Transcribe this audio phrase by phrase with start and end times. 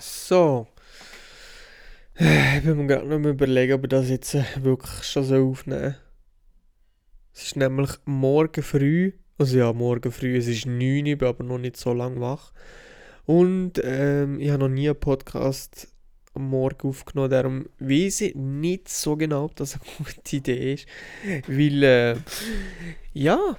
[0.00, 0.66] So.
[2.20, 5.96] Ich bin mir gerade noch überlegen, ob ich das jetzt äh, wirklich schon so aufnehmen
[7.34, 11.28] Es ist nämlich morgen früh, also ja, morgen früh, es ist 9 Uhr, ich bin
[11.28, 12.52] aber noch nicht so lange wach.
[13.24, 15.88] Und ähm, ich habe noch nie einen Podcast
[16.34, 20.86] am Morgen aufgenommen, darum weiß ich nicht so genau, ob das eine gute Idee ist.
[21.46, 22.16] Weil, äh,
[23.14, 23.56] ja,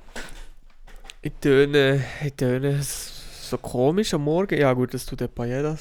[1.21, 4.59] ich töne, ich töne so komisch am Morgen.
[4.59, 5.77] Ja gut, das tut bei jeder,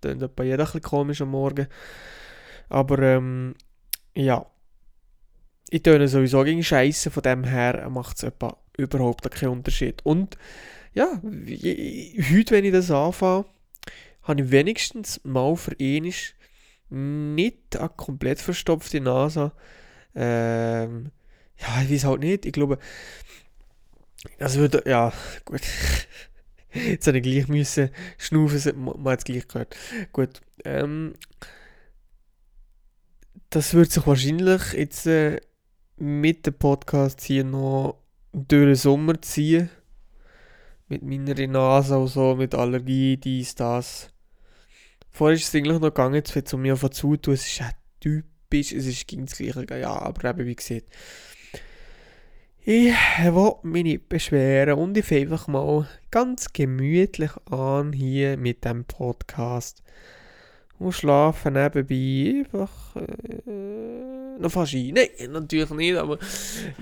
[0.00, 1.66] tut bei jeder ein bisschen komisch am Morgen.
[2.68, 3.54] Aber ähm,
[4.14, 4.46] ja.
[5.70, 8.32] Ich töne sowieso gegen Scheiße, von dem her macht es
[8.76, 10.04] überhaupt keinen Unterschied.
[10.04, 10.36] Und
[10.94, 13.44] ja, heute, wenn ich das anfange,
[14.22, 16.12] habe ich wenigstens mal für einmal
[16.90, 19.52] nicht eine komplett verstopfte Nase.
[20.14, 21.12] Ähm,
[21.56, 22.46] ja, ich weiß halt nicht.
[22.46, 22.78] Ich glaube,
[24.38, 25.12] das würde, ja,
[25.44, 25.62] gut.
[26.72, 29.76] Jetzt habe ich gleich müssen schnaufen, man hat es gleich gehört.
[30.12, 31.14] Gut, ähm,
[33.50, 35.40] das wird sich wahrscheinlich jetzt äh,
[35.96, 37.98] mit dem Podcast hier noch
[38.32, 39.70] durch den Sommer ziehen.
[40.88, 44.08] Mit meiner Nase und so, mit Allergie, dies, das.
[45.10, 47.34] Vorher ist es eigentlich noch gegangen, jetzt wird es mich einfach zutun.
[47.34, 50.86] Es ist ja typisch, es ist gegen das Gleiche, ja, aber eben wie gesagt.
[52.62, 58.66] Ich will mich nicht beschweren und ich fange einfach mal ganz gemütlich an hier mit
[58.66, 59.82] dem Podcast
[60.78, 64.92] und schlafen nebenbei einfach äh, noch fast ein.
[64.92, 66.18] Nein, natürlich nicht, aber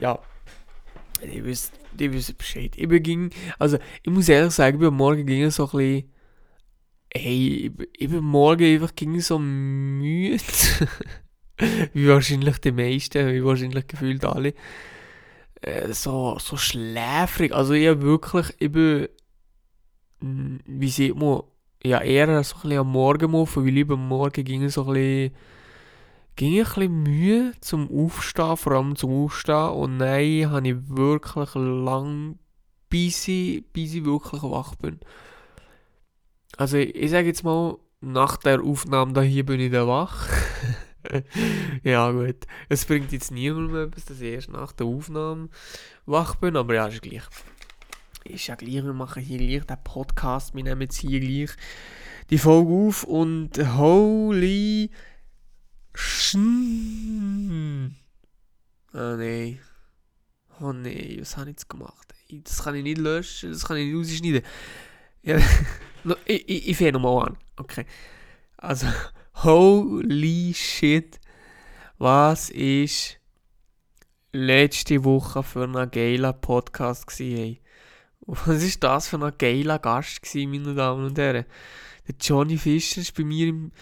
[0.00, 0.18] ja.
[1.22, 2.72] Ich wüsste, ich wüsste Bescheid.
[2.76, 6.12] Ich beging, also ich muss ehrlich sagen, ich bin morgen ging so ein bisschen,
[7.14, 10.42] hey, ich bin morgen einfach ging so müde.
[11.92, 14.54] wie wahrscheinlich die meisten, wie wahrscheinlich gefühlt alle.
[15.60, 17.52] Äh, so, so schläfrig.
[17.52, 19.08] Also ich habe wirklich, ich bin,
[20.20, 21.42] wie sieht man,
[21.84, 24.94] ja eher so ein bisschen am Morgen muffen, weil ich am Morgen ging so ein
[24.94, 25.34] bisschen,
[26.36, 29.70] ging ein bisschen Mühe zum Aufstehen, vor allem zum Aufstehen.
[29.70, 32.38] Und nein, habe ich wirklich lang,
[32.88, 35.00] bis ich, bis ich wirklich wach bin.
[36.56, 40.28] Also ich, ich sage jetzt mal, nach der Aufnahme da hier bin ich da wach.
[41.82, 45.48] ja gut, es bringt jetzt niemandem etwas, dass ich erst nach der Aufnahme
[46.06, 47.24] wach bin, aber ja, ist gleich
[48.24, 51.50] ist ja gleich, wir machen hier gleich den Podcast, wir nehmen jetzt hier gleich
[52.30, 54.90] die Folge auf und holy
[55.94, 57.96] Schn.
[58.92, 59.58] Oh nein.
[60.60, 62.14] Oh nein, was habe ich jetzt gemacht?
[62.30, 64.42] Das kann ich nicht löschen, das kann ich nicht rausschneiden.
[65.22, 65.38] Ja,
[66.26, 67.36] ich ich, ich fange nochmal an.
[67.56, 67.86] Okay.
[68.56, 68.86] Also,
[69.44, 71.20] holy shit.
[71.98, 73.18] Was ist
[74.32, 77.58] letzte Woche für ein geiler Podcast gewesen,
[78.26, 81.46] was ist das für ein geiler Gast gewesen, meine Damen und Herren?
[82.06, 83.72] Der Johnny Fischer war bei mir im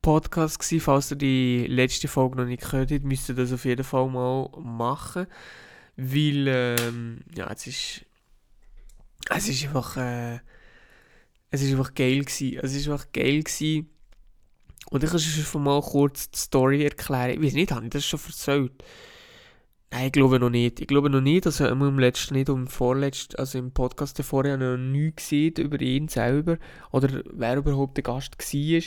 [0.00, 0.80] Podcast gewesen.
[0.80, 4.08] Falls ihr die letzte Folge noch nicht gehört habt, müsst ihr das auf jeden Fall
[4.08, 5.26] mal machen.
[5.96, 8.04] Weil, ähm, ja, es ist,
[9.30, 10.40] es ist einfach, äh,
[11.50, 12.60] es ist einfach geil gewesen.
[12.62, 13.90] Es ist einfach geil gewesen.
[14.90, 17.30] Und ich kann schon mal kurz die Story erklären.
[17.30, 18.84] Ich weiß nicht, habe ich das schon erzählt?
[19.90, 20.80] Nein, ich glaube noch nicht.
[20.80, 21.46] Ich glaube noch nicht.
[21.46, 25.54] Also im letzten, nicht um vorletzten, also im Podcast davor habe ich noch nichts gesehen
[25.58, 26.58] über ihn selber.
[26.92, 28.82] Oder wer überhaupt der Gast war.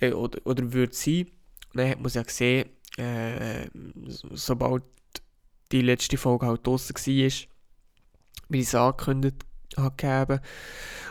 [0.00, 1.26] Äh, oder, oder würde sein.
[1.74, 3.68] Dann hat man ja gesehen, äh,
[4.30, 4.84] sobald
[5.72, 7.04] die letzte Folge halt draussen war,
[8.48, 9.44] wie ich es angekündigt
[9.78, 10.40] habe.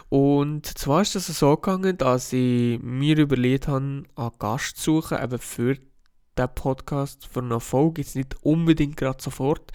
[0.10, 5.22] Und zwar ist es so gegangen, dass ich mir überlegt habe, einen Gast zu suchen,
[5.22, 5.78] eben für
[6.38, 9.72] der Podcast für eine Folge, jetzt nicht unbedingt gerade sofort.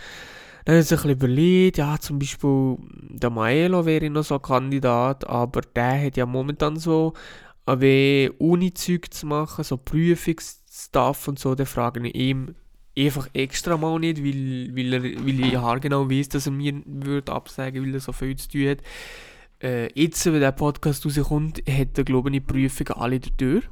[0.64, 2.76] Dann habe ich ein überlegt, ja, zum Beispiel
[3.10, 7.14] der Maelo wäre noch so ein Kandidat, aber der hat ja momentan so
[7.66, 12.54] ein Uni-Zeug zu machen, so Prüfungsstuff und so, da frage ich ihm
[12.98, 17.32] einfach extra mal nicht, weil, weil, er, weil ich haargenau weiß, dass er mir würde
[17.32, 18.78] absagen weil er so viel zu tun hat.
[19.62, 23.62] Äh, jetzt, wenn der Podcast rauskommt, hat er, glaube ich, die Prüfungen alle der Tür.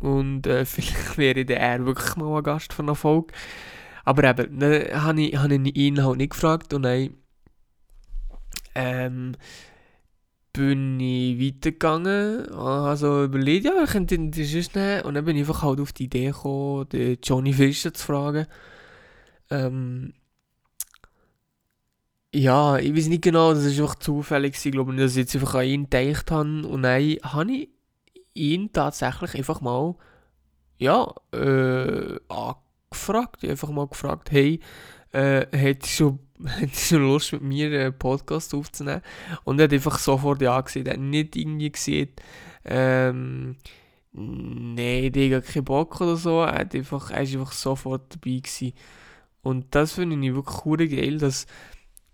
[0.00, 3.32] Und äh, vielleicht wäre der er wirklich mal ein Gast von einer Folge.
[4.04, 7.10] Aber eben, dann habe ich, hab ich ihn halt nicht gefragt und dann
[8.74, 9.36] ähm,
[10.58, 15.02] bin ich weitergegangen, also überlegt, ja, ich könnte ihn sonst nehmen.
[15.02, 18.46] Und dann bin ich einfach halt auf die Idee gekommen, den Johnny Fischer zu fragen.
[19.50, 20.14] Ähm,
[22.34, 25.54] ja, ich weiß nicht genau, das war einfach zufällig, ich glaube, dass ich jetzt einfach
[25.54, 26.66] an ihn gedacht habe.
[26.66, 27.68] Und dann habe ich
[28.34, 29.94] ihn tatsächlich einfach mal,
[30.78, 33.44] ja, äh, angefragt.
[33.44, 34.58] Einfach mal gefragt, hey,
[35.12, 36.18] äh, hättest du
[36.72, 39.02] schon Lust mit mir einen Podcast aufzunehmen?
[39.44, 40.86] Und er hat einfach sofort ja gesehen.
[40.86, 42.10] Er hat nicht irgendwie gesehen,
[42.64, 43.56] ähm,
[44.12, 46.40] nein, Digga, keinen Bock oder so.
[46.42, 48.72] Er, hat einfach, er ist einfach sofort dabei gewesen.
[49.42, 51.46] Und das finde ich wirklich cool geil, dass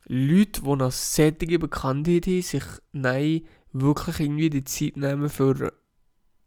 [0.06, 3.43] Leute, die noch sättige Bekanntheit haben, sich nein,
[3.73, 5.73] wirklich irgendwie die Zeit nehmen für,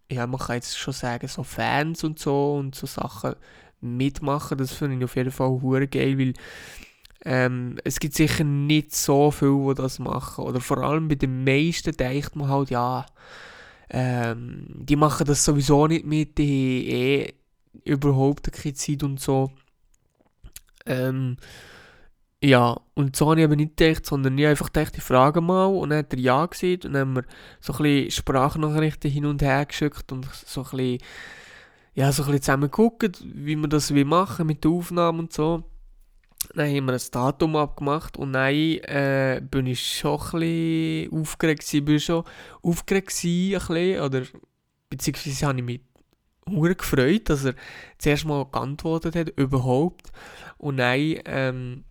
[0.09, 3.35] ja, man kann jetzt schon sagen, so Fans und so und so Sachen
[3.81, 4.57] mitmachen.
[4.57, 6.33] Das finde ich auf jeden Fall hure geil, weil
[7.25, 10.45] ähm, es gibt sicher nicht so viele, die das machen.
[10.45, 13.05] Oder vor allem bei den meisten denkt man halt, ja,
[13.89, 17.33] ähm, die machen das sowieso nicht mit, die haben eh
[17.85, 19.51] überhaupt keine Zeit und so.
[20.85, 21.37] Ähm,
[22.43, 25.65] ja, und so habe ich aber nicht gedacht, sondern ich einfach gedacht, ich frage mal
[25.65, 27.23] und dann hat er Ja gesagt und dann haben wir
[27.59, 30.99] so ein bisschen Sprachnachrichten hin und her geschickt und so ein bisschen,
[31.97, 35.63] ja, so ein bisschen zusammen geguckt, wie wir das machen mit der Aufnahme und so.
[36.53, 41.61] Dann haben wir ein Datum abgemacht und dann äh, bin ich schon ein bisschen aufgeregt
[41.61, 42.23] gewesen, bin schon
[42.61, 44.21] aufgeregt ein bisschen, oder
[44.91, 45.81] beziehungsweise habe ich mich
[46.47, 47.55] sehr gefreut, dass er
[47.97, 50.11] zuerst mal geantwortet hat, überhaupt.
[50.59, 51.83] Und dann ähm,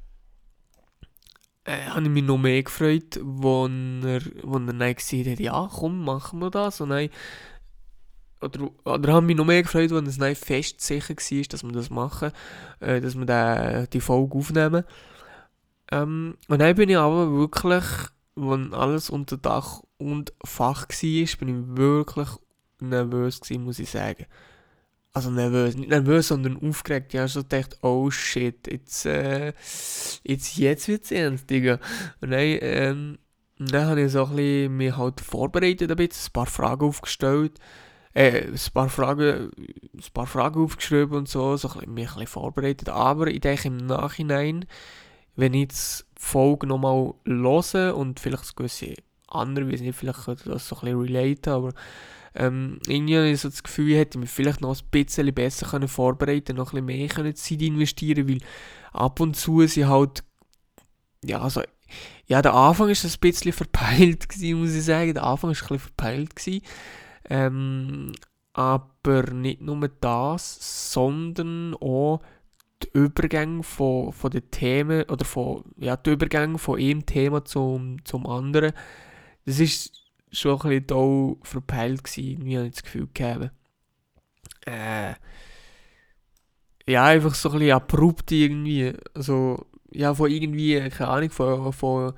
[1.64, 6.05] äh, habe ich mich noch mehr gefreut, wo er, er dann gesagt hat, ja komm,
[6.05, 6.81] machen wir das.
[6.81, 7.09] Und dann,
[8.47, 11.73] oder, oder habe mich noch mehr gefreut, als es dann fest sicher war, dass wir
[11.73, 12.33] das machen,
[12.81, 14.85] äh, dass wir den, die Folge aufnehmen.
[15.93, 17.85] Ähm, und dann bin ich aber wirklich,
[18.35, 22.29] wenn alles unter Dach und Fach war, bin ich wirklich
[22.81, 24.27] nervös gewesen, muss ich sagen
[25.17, 27.15] also nervös, nicht nervös, sondern aufgeregt.
[27.15, 29.55] Ich habe schon gedacht, oh shit, jetzt, äh,
[30.25, 31.81] jetzt, jetzt wird es ernst, Digga.
[32.21, 33.19] Und dann, ähm,
[33.59, 37.59] dann habe ich so ein bisschen mich halt vorbereitet, ein, bisschen, ein paar Fragen aufgestellt,
[38.17, 42.89] äh, ein paar Fragen, ein paar Fragen aufgeschrieben und so, so mich ein bisschen vorbereitet.
[42.89, 44.65] Aber ich denke im Nachhinein,
[45.37, 48.95] wenn ich die Folge nochmal höre und vielleicht gewisse
[49.29, 51.73] andere, weiß nicht, vielleicht könnte das so ein bisschen relaten, aber
[52.35, 55.89] ähm, irgendwie ich so das Gefühl, ich hätte mich vielleicht noch ein bisschen besser können
[55.89, 58.39] vorbereiten noch ein bisschen mehr Zeit investieren weil
[58.93, 60.25] ab und zu sie halt,
[61.23, 61.61] ja, also,
[62.27, 65.69] ja, der Anfang ist ein bisschen verpeilt gewesen, muss ich sagen, der Anfang ist ein
[65.69, 66.62] bisschen verpeilt gewesen,
[67.28, 68.12] ähm,
[68.52, 72.20] aber nicht nur das, sondern auch
[72.82, 78.05] die Übergänge von, von den Themen, oder von, ja, die Übergänge von einem Thema zum,
[78.05, 78.73] zum anderen,
[79.44, 80.02] das ist
[80.32, 83.50] schon ein bisschen toll verpeilt gewesen, wie habe ich das Gefühl gehabt.
[84.67, 85.14] Äh,
[86.88, 88.93] ja, einfach so ein bisschen abrupt irgendwie.
[89.14, 92.12] Also, ja, von irgendwie, keine Ahnung, von, von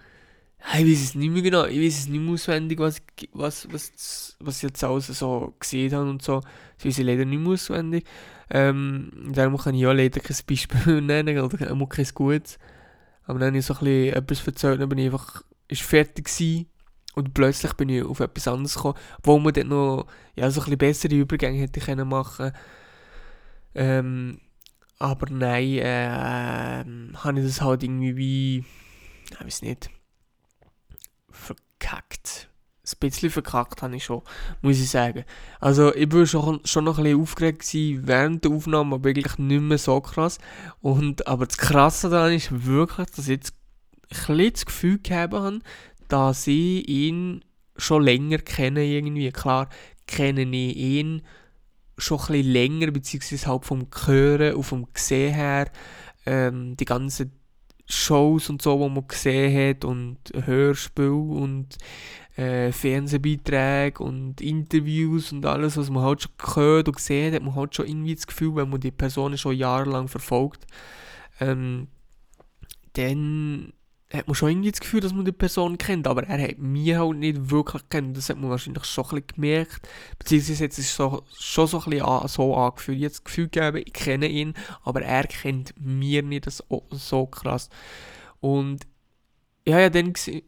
[0.75, 3.01] ich weiß es nicht mehr genau, ich weiß es nicht mehr auswendig, was,
[3.33, 6.41] was, was, was ich jetzt alles so gesehen habe und so.
[6.77, 8.05] Das weiß ich leider nicht mehr auswendig.
[8.51, 12.59] Ähm, darum kann ich ja leider kein Beispiel nennen oder auch kein gutes.
[13.25, 16.27] Aber dann habe ich so ein bisschen etwas erzählt, dann bin ich einfach, ist fertig
[16.27, 16.67] gewesen
[17.15, 20.65] und plötzlich bin ich auf etwas anderes gekommen, wo man dann noch ja, so ein
[20.65, 22.53] bisschen bessere Übergänge hätte können machen
[23.75, 24.41] ähm,
[24.99, 26.85] aber nein, äh,
[27.17, 28.65] habe ich das halt irgendwie wie,
[29.31, 29.91] ich weiß nicht,
[31.39, 32.49] verkackt.
[32.85, 34.23] Ein bisschen verkackt habe ich schon,
[34.63, 35.25] muss ich sagen.
[35.61, 39.37] Also ich war schon, schon noch ein bisschen aufgeregt gewesen während der Aufnahme, aber eigentlich
[39.37, 40.39] nicht mehr so krass.
[40.81, 43.53] Und, aber das Krasse daran ist wirklich, dass ich jetzt
[44.11, 45.61] ein bisschen das Gefühl gehabt habe,
[46.09, 47.45] dass ich ihn
[47.77, 49.31] schon länger kenne irgendwie.
[49.33, 49.69] Klar
[50.07, 51.23] kenne ich ihn
[51.99, 55.71] schon ein bisschen länger, beziehungsweise halt vom Hören und vom Gesehen her.
[56.27, 57.38] Ähm, die ganzen
[57.89, 61.79] Shows und so, die man gesehen hat und Hörspiele und
[62.37, 67.47] äh, Fernsehbeiträge und Interviews und alles, was man halt schon gehört und gesehen hat, hat
[67.47, 70.67] man halt schon irgendwie das Gefühl, wenn man die Person schon jahrelang verfolgt,
[71.41, 71.89] ähm,
[72.93, 73.73] dann
[74.13, 76.95] hat man schon irgendwie das Gefühl, dass man die Person kennt, aber er hat mich
[76.95, 78.17] halt nicht wirklich kennt.
[78.17, 79.89] Das hat man wahrscheinlich schon ein bisschen gemerkt.
[80.19, 82.99] Beziehungsweise jetzt ist es so, schon so ein bisschen so angefühlt.
[82.99, 87.69] Jetzt das Gefühl gegeben, ich kenne ihn, aber er kennt mich nicht so, so krass.
[88.41, 88.87] Und
[89.67, 90.43] ja, ja, dann gesehen,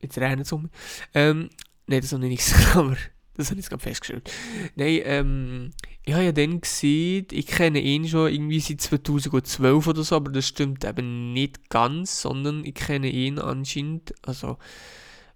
[0.00, 0.72] jetzt rennen es um mich.
[1.14, 1.50] Ähm,
[1.86, 2.96] nein, das habe ich nicht gesagt, aber
[3.38, 4.30] das habe ich gerade festgestellt.
[4.74, 5.70] Nein, ähm,
[6.04, 10.30] ich habe ja dann gesehen, ich kenne ihn schon irgendwie seit 2012 oder so, aber
[10.32, 14.58] das stimmt eben nicht ganz, sondern ich kenne ihn anscheinend, also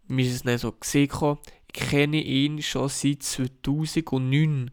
[0.08, 4.70] mir ist es nicht so gesehen, ich kenne ihn schon seit 2009.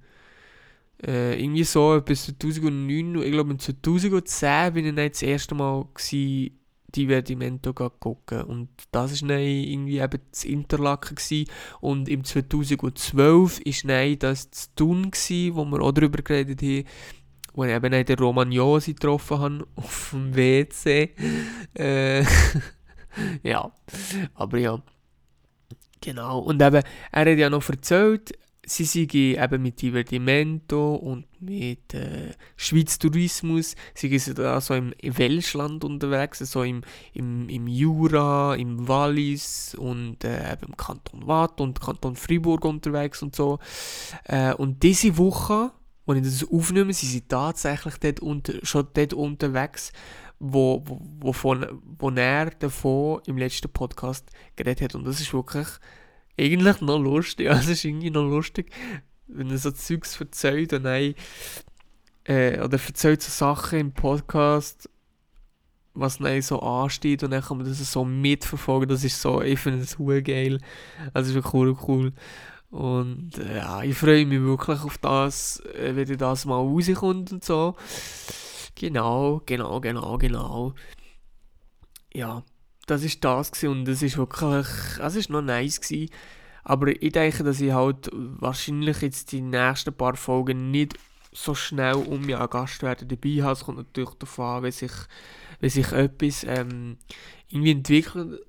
[1.06, 5.86] Äh, irgendwie so bis 2009, ich glaube in 2010 bin ich dann das erste Mal
[5.94, 6.59] gewesen,
[6.96, 8.44] Divertimento gucken.
[8.44, 11.16] Und das war irgendwie eben das Interlaken.
[11.16, 11.50] Gewesen.
[11.82, 16.86] Und im 2012 war das das Tun, gewesen, wo wir auch darüber geredet haben,
[17.54, 21.14] wo ich eben den Romagnosi getroffen habe, auf dem WC.
[21.76, 22.24] äh,
[23.44, 23.72] ja,
[24.36, 24.82] aber ja.
[26.02, 26.40] Genau.
[26.40, 28.32] Und eben, er hat ja noch erzählt,
[28.70, 34.94] sie sind eben mit Divertimento und mit äh, Schweiz Tourismus, sie sind da so im
[35.02, 36.82] Welschland unterwegs, so im,
[37.14, 43.36] im, im Jura, im Wallis und äh, im Kanton Waadt und Kanton Fribourg unterwegs und
[43.36, 43.60] so.
[44.26, 45.72] Äh, und diese Woche,
[46.06, 49.92] als ich das aufnehme, sie sind tatsächlich dort unter, schon dort unterwegs,
[50.40, 51.66] wo, wo, wovon,
[51.98, 54.96] wo er davon im letzten Podcast geredet hat.
[54.96, 55.68] Und das ist wirklich
[56.40, 57.48] eigentlich noch lustig.
[57.50, 58.72] Also, ist irgendwie noch lustig,
[59.28, 61.14] wenn er so Zeugs erzählt und dann,
[62.26, 64.90] äh, oder erzählt so Sachen im Podcast,
[65.94, 68.90] was dann so ansteht und dann kann man das so mitverfolgen.
[68.90, 70.60] Das ist so, ich finde das geil.
[71.14, 72.14] Also, ist cool, cool.
[72.72, 77.44] Und äh, ja, ich freue mich wirklich auf das, äh, wenn das mal rauskommt und
[77.44, 77.76] so.
[78.76, 80.74] Genau, genau, genau, genau.
[82.14, 82.44] Ja,
[82.90, 84.68] das ist das gewesen und das ist wirklich,
[85.02, 86.10] es ist noch nice gewesen.
[86.64, 90.98] Aber ich denke, dass ich halt wahrscheinlich jetzt die nächsten paar Folgen nicht
[91.32, 93.54] so schnell um mich einen Gast werden dabei habe.
[93.54, 94.92] Es kommt natürlich davon an, wenn sich,
[95.60, 96.98] wenn sich etwas ähm,
[97.50, 98.42] irgendwie entwickelt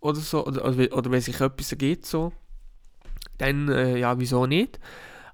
[0.00, 2.32] oder so, oder, oder, oder wenn sich etwas ergibt so,
[3.38, 4.78] dann äh, ja, wieso nicht.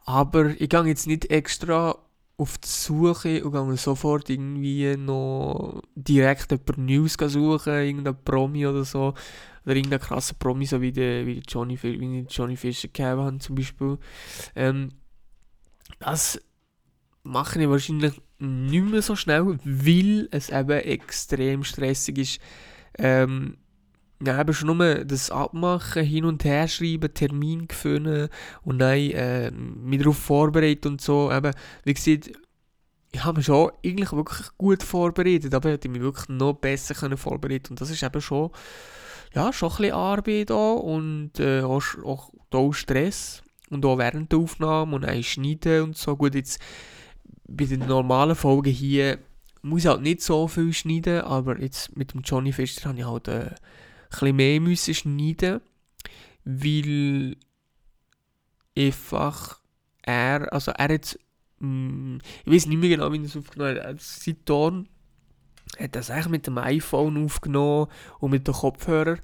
[0.04, 1.97] Aber ich gehe jetzt nicht extra
[2.40, 8.85] auf die Suche und gehe sofort irgendwie noch direkt über News suchen, irgendein Promi oder
[8.85, 9.14] so.
[9.66, 13.99] Oder irgendein krasser Promi, so wie der, wie Johnny, wie Johnny Fischer gegeben zum Beispiel.
[14.56, 14.88] Ähm,
[15.99, 16.40] das
[17.23, 22.40] mache ich wahrscheinlich nicht mehr so schnell, weil es eben extrem stressig ist.
[22.97, 23.59] Ähm,
[24.23, 28.29] ja, eben schon nur das Abmachen, hin und her schreiben, Termin gefunden
[28.62, 31.33] und dann äh, mich darauf vorbereitet und so.
[31.33, 31.53] Eben,
[31.85, 32.31] wie gesagt,
[33.12, 36.95] ich habe mich schon eigentlich wirklich gut vorbereitet, aber ich hätte mich wirklich noch besser
[36.95, 38.50] können vorbereiten und das ist eben schon,
[39.35, 44.33] ja, schon ein bisschen Arbeit da und äh, auch, auch, auch Stress und auch während
[44.33, 46.17] der Aufnahme und auch Schneiden und so.
[46.17, 46.61] Gut, jetzt
[47.49, 49.19] bei den normalen Folgen hier
[49.62, 53.07] muss ich halt nicht so viel schneiden, aber jetzt mit dem Johnny Fischer habe ich
[53.07, 53.50] halt äh,
[54.11, 55.61] bisschen mehr müssen schneiden
[56.45, 57.37] weil
[58.76, 59.61] einfach
[60.02, 61.19] er, also er hat,
[61.59, 64.88] mm, ich weiß nicht mehr genau, wie er es aufgenommen hat, seit Ton
[65.79, 67.87] hat das eigentlich mit dem iPhone aufgenommen
[68.19, 69.19] und mit dem Kopfhörer.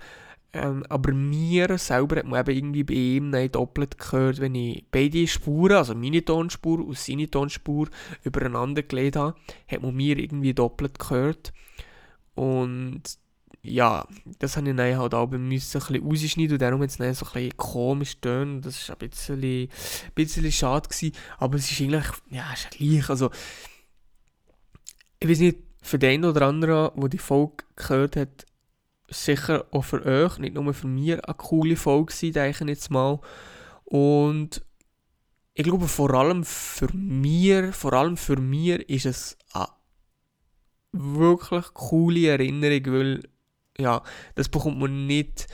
[0.52, 4.84] Ähm, aber mir selber hat man eben irgendwie bei ihm nicht doppelt gehört, wenn ich
[4.90, 7.88] beide Spuren, also meine Tonspur und seine Tonspur,
[8.22, 9.36] übereinander gelegt habe,
[9.68, 11.52] hat man mir irgendwie doppelt gehört.
[12.34, 13.02] Und
[13.66, 14.06] ja,
[14.38, 17.14] das habe ich dann halt auch müssen ein bisschen rausschneiden und darum hat es dann
[17.14, 18.62] so ein bisschen komisch tönen.
[18.62, 19.68] Das war ein bisschen, ein
[20.14, 23.30] bisschen schade gewesen, aber es ist eigentlich, ja, es ist gleich, also
[25.20, 28.46] ich weiß nicht, für den oder anderen, der die Folge gehört hat,
[29.08, 32.90] sicher auch für euch, nicht nur für mich, eine coole Folge gewesen, denke ich jetzt
[32.90, 33.20] mal.
[33.84, 34.64] Und
[35.54, 39.68] ich glaube, vor allem für mich, vor allem für mich ist es eine
[40.92, 43.22] wirklich coole Erinnerung, weil
[43.78, 44.02] ja,
[44.34, 45.46] das bekommt man nicht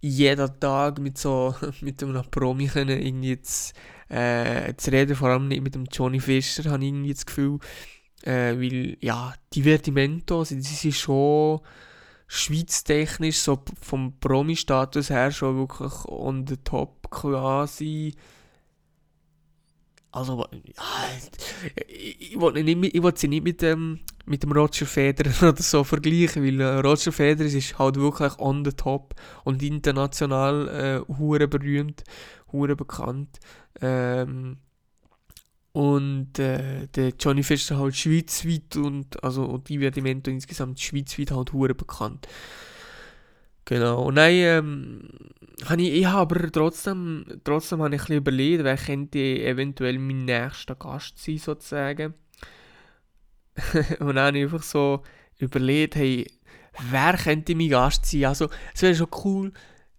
[0.00, 3.72] jeden Tag mit so mit einem Promi können irgendwie zu,
[4.08, 7.58] äh, zu reden, vor allem nicht mit dem Johnny Fischer, habe ich irgendwie das Gefühl,
[8.22, 11.60] äh, weil ja, Divertimento, sie, sie sind schon
[12.26, 18.14] schweiztechnisch, so vom Promi-Status her schon wirklich on the top quasi.
[20.10, 20.82] Also, ja,
[21.88, 26.44] ich, ich wollte nicht, sie nicht mit dem, mit dem Roger Federer oder so vergleichen,
[26.44, 29.14] weil äh, Roger Federer ist halt wirklich on the top
[29.44, 32.04] und international äh, hure berühmt,
[32.52, 33.38] hure bekannt.
[33.80, 34.58] Ähm,
[35.72, 41.74] und äh, der Johnny Fischer halt schweizweit und also und Divertimento insgesamt schweizweit halt hure
[41.74, 42.28] bekannt.
[43.64, 44.04] Genau.
[44.04, 45.08] Und dann ähm,
[45.64, 49.98] habe ich, ich hab aber trotzdem, trotzdem habe ich ein bisschen überlegt, wer könnte eventuell
[49.98, 52.14] mein nächster Gast sein, sozusagen.
[54.00, 55.02] und dann habe ich einfach so
[55.38, 56.26] überlegt, hey,
[56.90, 58.26] wer könnte mein Gast sein?
[58.26, 59.52] Also, es wäre schon cool,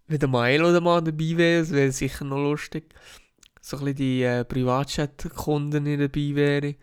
[0.06, 2.94] wenn der Mael oder mal dabei wäre, es wäre sicher noch lustig.
[3.60, 6.76] So ein bisschen die äh, Privatchat-Kunden dabei wären.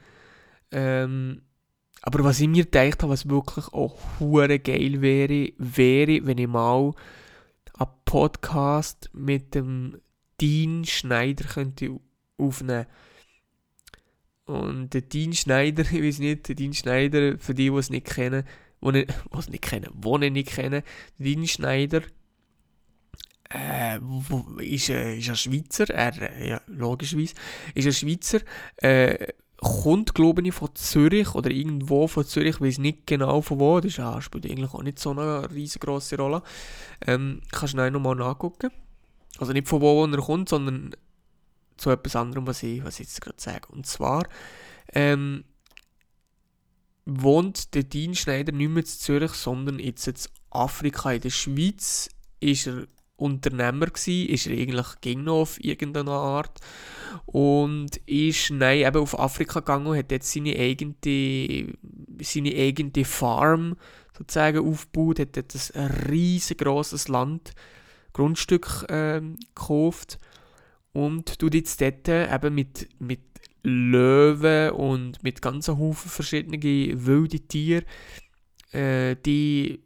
[0.72, 1.42] Ähm,
[2.01, 6.48] aber was ich mir gedacht habe, was wirklich auch hure geil wäre, wäre, wenn ich
[6.48, 6.92] mal
[7.77, 10.01] einen Podcast mit dem
[10.42, 11.98] Dean Schneider könnte
[12.38, 12.88] aufnehmen
[14.45, 18.07] und der Dean Schneider, ich weiß nicht, der Dean Schneider, für die, die es nicht
[18.07, 18.43] kennen,
[18.81, 19.07] die
[19.38, 20.83] es nicht kennen, die nicht kennen,
[21.17, 22.01] Dean Schneider
[23.50, 24.00] äh,
[24.59, 27.35] ist, äh, ist ein Schweizer, er, äh, ja, logischerweise,
[27.75, 28.39] ist ein Schweizer,
[28.77, 29.27] äh,
[29.63, 33.79] kommt, glaube ich, von Zürich oder irgendwo von Zürich, ich weiß nicht genau von wo,
[33.79, 36.43] das ja, spielt eigentlich auch nicht so eine riesengroße Rolle.
[37.05, 38.71] Ähm, kannst du noch mal nachgucken.
[39.39, 40.91] Also nicht von wo er kommt, sondern
[41.77, 43.68] zu etwas anderem, was ich, was ich jetzt gerade sage.
[43.70, 44.27] Und zwar
[44.94, 45.44] ähm,
[47.06, 50.15] wohnt der Dean Schneider nicht mehr in Zürich, sondern jetzt in
[50.50, 51.12] Afrika.
[51.12, 56.60] In der Schweiz ist er Unternehmer gsi, ist er eigentlich ging noch auf irgendeine Art
[57.25, 60.96] und ist nein, eben auf Afrika gegangen und hat jetzt seine eigene,
[62.22, 63.77] seine eigene Farm
[64.18, 67.53] sozusagen aufgebaut, hat dort ein riesengroßes Land,
[68.13, 70.18] Grundstück ähm, gekauft
[70.93, 73.21] und tut jetzt dort eben mit, mit
[73.63, 77.85] Löwen und mit ganzen Haufen verschiedene wilde Tiere,
[78.71, 79.83] äh, die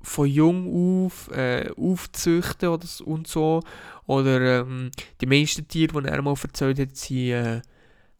[0.00, 3.62] von jung auf äh, aufzüchten oder, und so.
[4.06, 4.90] Oder ähm,
[5.20, 7.60] die meisten Tiere, die er mal erzählt hat, sind äh,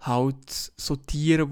[0.00, 1.46] halt so Tiere,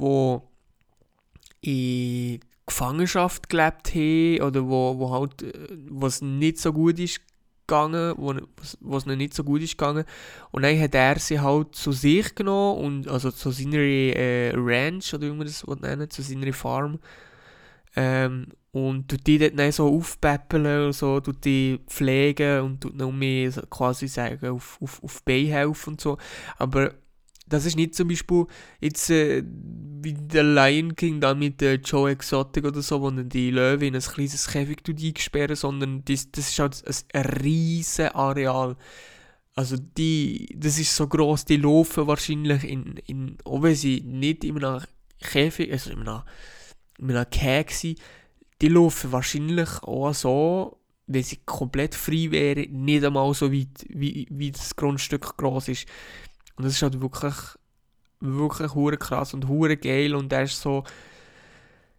[1.62, 7.21] die in Gefangenschaft gelebt haben oder wo, wo halt, äh, was nicht so gut ist
[7.66, 8.35] gegangen, wo,
[8.80, 10.04] was nicht so gut ist gegangen.
[10.50, 15.14] Und dann hat er sie halt zu sich genommen und also zu seiner äh, Ranch
[15.14, 16.99] oder wie man das nennen, zu seiner Farm.
[17.96, 22.94] Ähm, und tut die dort dann so aufpäppeln und so, tut die pflegen und tut
[22.94, 26.18] noch mehr quasi sagen, auf, auf, auf Bein und so.
[26.58, 26.92] Aber
[27.49, 28.47] das ist nicht zum Beispiel
[28.81, 29.43] jetzt äh,
[30.03, 33.87] wie der Lion King da mit äh, Joe Exotic oder so, wo dann die Löwe
[33.87, 38.76] in ein kleines Käfig einsperren, sondern das, das ist halt ein, riesen Areal.
[39.55, 44.45] Also die, das ist so groß, die laufen wahrscheinlich in, in auch wenn sie nicht
[44.45, 44.83] in einem
[45.21, 46.23] Käfig, also in einem,
[46.99, 47.99] in einem Käfig sind,
[48.61, 54.26] die laufen wahrscheinlich auch so, wenn sie komplett frei wären, nicht einmal so weit, wie,
[54.31, 55.87] wie das Grundstück groß ist.
[56.57, 57.35] Und das ist halt wirklich,
[58.21, 60.85] wirklich hure krass und hure geil und er ist so,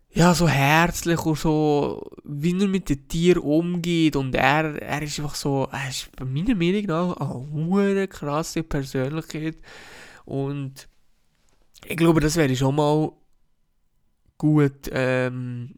[0.10, 5.20] ja, so herzlich und so, wie er mit den Tieren umgeht und er, er ist
[5.20, 9.58] einfach so, er ist bei meiner Meinung nach eine hure krasse Persönlichkeit
[10.26, 10.88] und
[11.86, 13.12] ich glaube, das wäre schon mal
[14.38, 15.76] gut, ähm,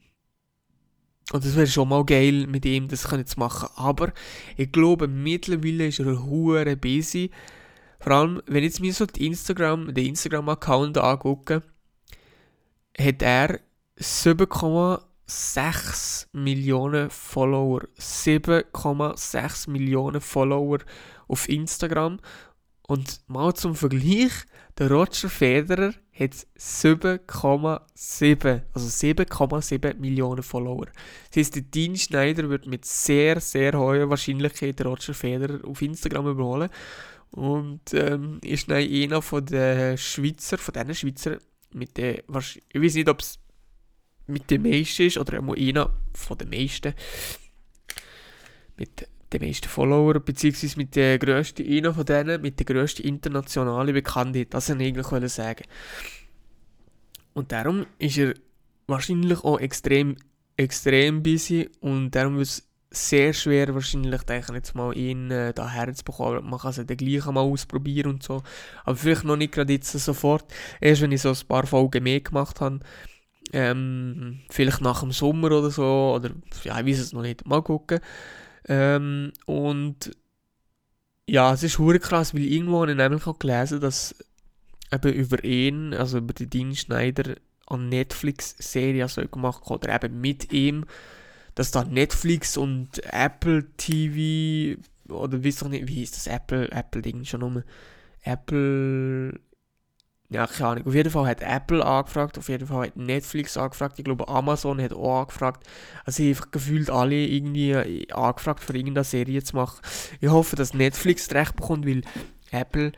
[1.32, 3.70] und das wäre schon mal geil, mit ihm das zu machen.
[3.76, 4.13] Aber
[4.58, 7.30] ich glaube, mittlerweile ist er hure busy.
[8.00, 11.62] Vor allem, wenn ich jetzt mir so die Instagram, den Instagram-Account angucke,
[12.98, 13.60] hat er
[14.00, 17.82] 7,6 Millionen Follower.
[17.98, 20.78] 7,6 Millionen Follower
[21.28, 22.22] auf Instagram.
[22.88, 24.32] Und mal zum Vergleich,
[24.78, 30.88] der Roger Federer hat 7,7, also 7,7 Millionen Follower.
[31.30, 36.30] Das heisst, der Dean Schneider wird mit sehr, sehr hoher Wahrscheinlichkeit Roger Federer auf Instagram
[36.30, 36.70] überholen.
[37.32, 41.38] Und ähm, ist dann einer von den Schweizer, von diesen Schweizer,
[41.74, 43.39] mit der, ich weiß nicht, ob es
[44.28, 46.94] mit den meisten ist oder einer von den meisten,
[48.78, 53.94] mit den meisten Follower, beziehungsweise mit der grössten, einer von denen, mit der grössten internationalen
[53.94, 55.65] Bekanntheit, das wollte ich eigentlich sagen.
[57.34, 58.34] Und darum ist er
[58.88, 60.15] wahrscheinlich auch extrem,
[60.58, 66.49] extrem busy und darum es sehr schwer wahrscheinlich, denke jetzt mal, ihn äh, da herzubekommen.
[66.49, 68.41] Man kann es dann gleich mal ausprobieren und so.
[68.84, 70.45] Aber vielleicht noch nicht gerade jetzt sofort.
[70.82, 72.80] Erst wenn ich so ein paar Folgen mehr gemacht habe.
[73.54, 76.13] Ähm, vielleicht nach dem Sommer oder so.
[76.15, 76.32] Oder
[76.63, 77.45] ja, ich weiß es noch nicht.
[77.45, 77.99] Mal gucken.
[78.67, 80.12] Ähm, und
[81.28, 84.15] ja, es ist hure krass, weil irgendwo habe ich nämlich auch gelesen, dass
[84.91, 87.36] eben über ihn, also über den Dean Schneider,
[87.67, 90.86] an Netflix-Serie so gemacht oder eben mit ihm
[91.60, 97.26] dass da Netflix und Apple TV oder wie nicht, wie hieß das Apple, Apple Ding
[97.26, 97.63] schon um
[98.24, 99.41] Apple
[100.30, 100.88] ja, keine Ahnung.
[100.88, 104.82] Auf jeden Fall hat Apple angefragt, auf jeden Fall hat Netflix angefragt, ich glaube Amazon
[104.82, 105.67] hat auch angefragt.
[106.06, 109.82] Also einfach gefühlt alle irgendwie äh, angefragt, für irgendeine Serie zu machen.
[110.22, 112.04] Ich hoffe, dass Netflix recht bekommt, weil
[112.52, 112.93] Apple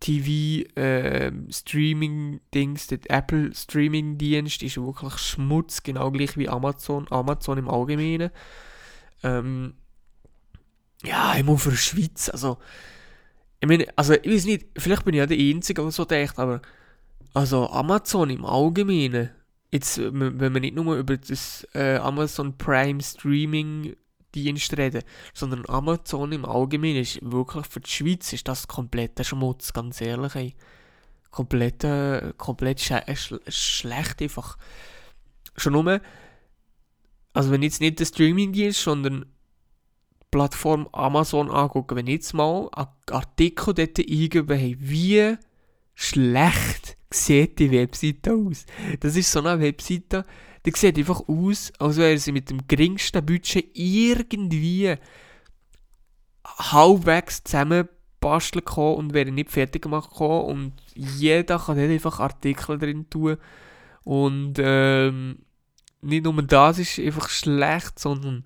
[0.00, 7.06] TV äh, Streaming Dings, der Apple Streaming Dienst ist wirklich Schmutz, genau gleich wie Amazon,
[7.10, 8.30] Amazon im Allgemeinen.
[9.22, 9.74] Ähm,
[11.02, 12.58] ja, immer für die Schweiz, also
[13.60, 16.38] ich meine, also ich weiß nicht, vielleicht bin ich ja der Einzige, der so denkt,
[16.38, 16.60] aber
[17.32, 19.30] also Amazon im Allgemeinen,
[19.72, 23.96] jetzt, wenn wir nicht nur über das äh, Amazon Prime Streaming
[24.42, 29.72] Dienst reden, sondern Amazon im Allgemeinen ist wirklich für die Schweiz ist das kompletter Schmutz,
[29.72, 30.34] ganz ehrlich.
[30.34, 30.54] Ey.
[31.30, 34.56] Komplett, äh, komplett sch äh, sch schlecht einfach.
[35.56, 36.00] Schon nur,
[37.32, 42.70] also wenn jetzt nicht der Streaming-Dienst, sondern die Plattform Amazon angucke, wenn jetzt mal
[43.10, 45.36] Artikel dort eingebe, hey, wie
[45.94, 48.66] schlecht sieht die Webseite aus.
[49.00, 50.24] Das ist so eine Webseite,
[50.66, 54.96] die sieht einfach aus, als wäre sie mit dem geringsten Budget irgendwie
[56.44, 63.08] halbwegs zusammengebaut bastelt und werden nicht fertig gemacht und jeder kann dort einfach Artikel drin
[63.08, 63.36] tun.
[64.04, 65.38] Und ähm,
[66.02, 68.42] nicht nur das ist einfach schlecht, sondern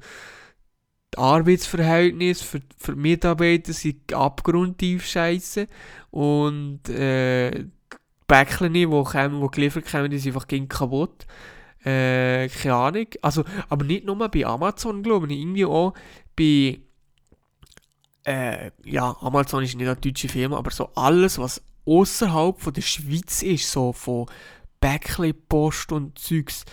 [1.15, 5.67] die Arbeitsverhältnisse für, für Mitarbeiter sind abgrundtief scheiße.
[6.11, 7.71] Und äh, die
[8.27, 11.27] Päckchen, die, kommen, die geliefert werden, die sind einfach kaputt.
[11.85, 13.07] Äh, keine Ahnung.
[13.23, 15.95] Also, aber nicht nur bei Amazon, glaube ich, irgendwie auch
[16.37, 16.81] bei
[18.25, 22.83] äh, ja, Amazon ist nicht eine deutsche Firma, aber so alles, was außerhalb von der
[22.83, 24.27] Schweiz ist, so von
[24.81, 26.65] Päckchen, Post und Zeugs,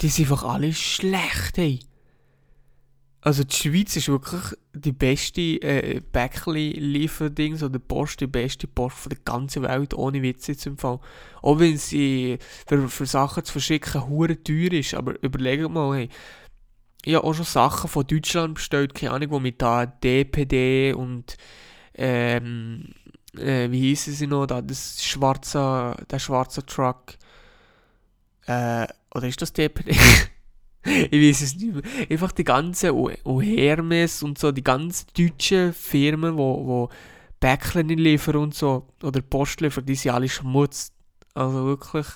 [0.00, 1.80] die sind einfach alle schlecht, hey.
[3.26, 9.10] Also die Schweiz ist wirklich die beste äh, Päckchen-Lieferdings oder Post, die beste Post von
[9.10, 11.00] der ganzen Welt, ohne Witze jetzt im Fall.
[11.42, 16.08] Auch wenn sie für, für Sachen zu verschicken hure teuer ist, aber überlegt mal, hey,
[17.04, 21.36] ich habe auch schon Sachen von Deutschland bestellt, keine Ahnung, wo mit da DPD und
[21.94, 22.94] ähm,
[23.36, 27.14] äh, wie hießen sie noch, da, das schwarze, der schwarze Truck,
[28.46, 29.96] äh, oder ist das DPD?
[31.10, 32.10] ich weiß es nicht.
[32.10, 32.94] Einfach die ganzen
[33.24, 36.88] Hermes und so, die ganz deutschen Firmen, wo, wo
[37.40, 40.92] Päckchen liefern und so, oder Post liefern, die sind alle Schmutz.
[41.34, 42.06] Also wirklich.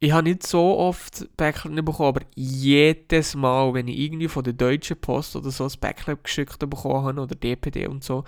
[0.00, 4.52] Ich habe nicht so oft Päckchen bekommen, aber jedes Mal, wenn ich irgendwie von der
[4.52, 8.24] Deutschen Post oder so ein Päckchen geschickt bekommen habe, oder DPD und so,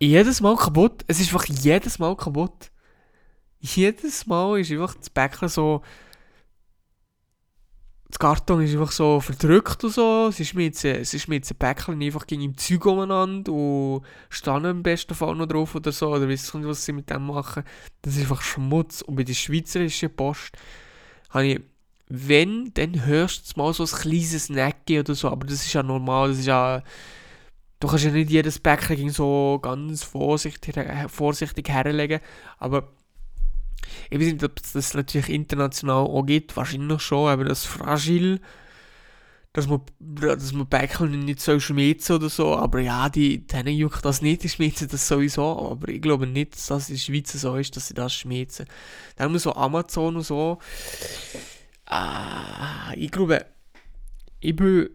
[0.00, 1.04] jedes Mal kaputt.
[1.06, 2.70] Es ist einfach jedes Mal kaputt.
[3.60, 5.82] Jedes Mal ist einfach das Päckchen so
[8.08, 10.28] das Karton ist einfach so verdrückt und so.
[10.28, 15.14] Es ist ist mit ein Päckchen einfach gegen im Zeug umeinander und stehen im besten
[15.14, 16.08] Fall noch drauf oder so.
[16.08, 17.64] Oder wissen nicht, was sie mit dem machen.
[18.00, 19.02] Das ist einfach Schmutz.
[19.02, 20.52] Und bei der schweizerischen Post
[21.30, 21.60] habe ich,
[22.08, 25.28] wenn, dann hörst du mal so ein kleines Necki oder so.
[25.28, 26.30] Aber das ist ja normal.
[26.30, 26.82] Das ist ja.
[27.78, 30.74] Du kannst ja nicht jedes Päckchen so ganz vorsichtig,
[31.08, 32.20] vorsichtig herlegen.
[32.56, 32.88] Aber
[34.10, 38.40] ich weiß nicht, ob es das natürlich international auch gibt, wahrscheinlich schon, aber das Fragil,
[39.52, 44.04] dass man, dass man Bäckeln nicht so schmieden oder so, aber ja, die, denen juckt
[44.04, 47.32] das nicht, die schmieden das sowieso, aber ich glaube nicht, dass es in der Schweiz
[47.32, 48.66] so ist, dass sie das schmieden.
[49.16, 50.58] Dann haben so Amazon und so,
[51.86, 53.46] ah, ich glaube,
[54.40, 54.90] ich bin,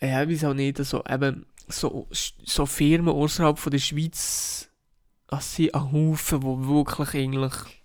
[0.00, 4.68] ja, auch nicht, so, eben, so, so Firmen außerhalb von der Schweiz,
[5.28, 7.81] das sind ein Haufen, die wirklich eigentlich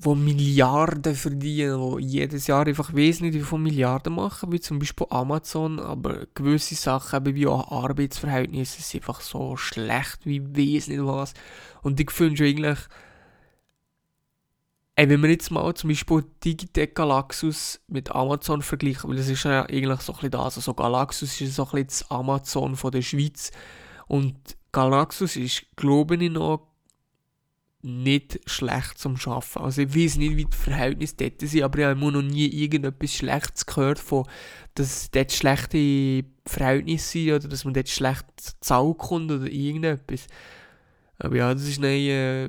[0.00, 5.80] wo Milliarden verdienen, wo jedes Jahr einfach wesentlich von Milliarden machen, wie zum Beispiel Amazon,
[5.80, 11.34] aber gewisse Sachen, wie auch Arbeitsverhältnisse, sind einfach so schlecht wie wesentlich was.
[11.82, 12.78] Und ich finde schon eigentlich,
[14.94, 19.44] ey, wenn wir jetzt mal zum Beispiel Digitec Galaxus mit Amazon vergleichen, weil das ist
[19.44, 22.92] ja eigentlich so ein bisschen das, also Galaxus ist so ein bisschen das Amazon von
[22.92, 23.50] der Schweiz.
[24.06, 24.36] Und
[24.70, 26.67] Galaxus ist, glaube ich, noch
[27.82, 29.58] nicht schlecht zum Arbeiten.
[29.60, 33.14] Also ich weiß nicht, wie die Verhältnisse dort sind, aber ich habe noch nie irgendetwas
[33.14, 34.26] Schlechtes gehört von,
[34.74, 38.26] dass dort schlechte Verhältnisse sind oder dass man dort schlecht
[38.60, 40.26] Zahl kommt oder irgendetwas.
[41.20, 42.48] Aber ja, das ist dann, äh,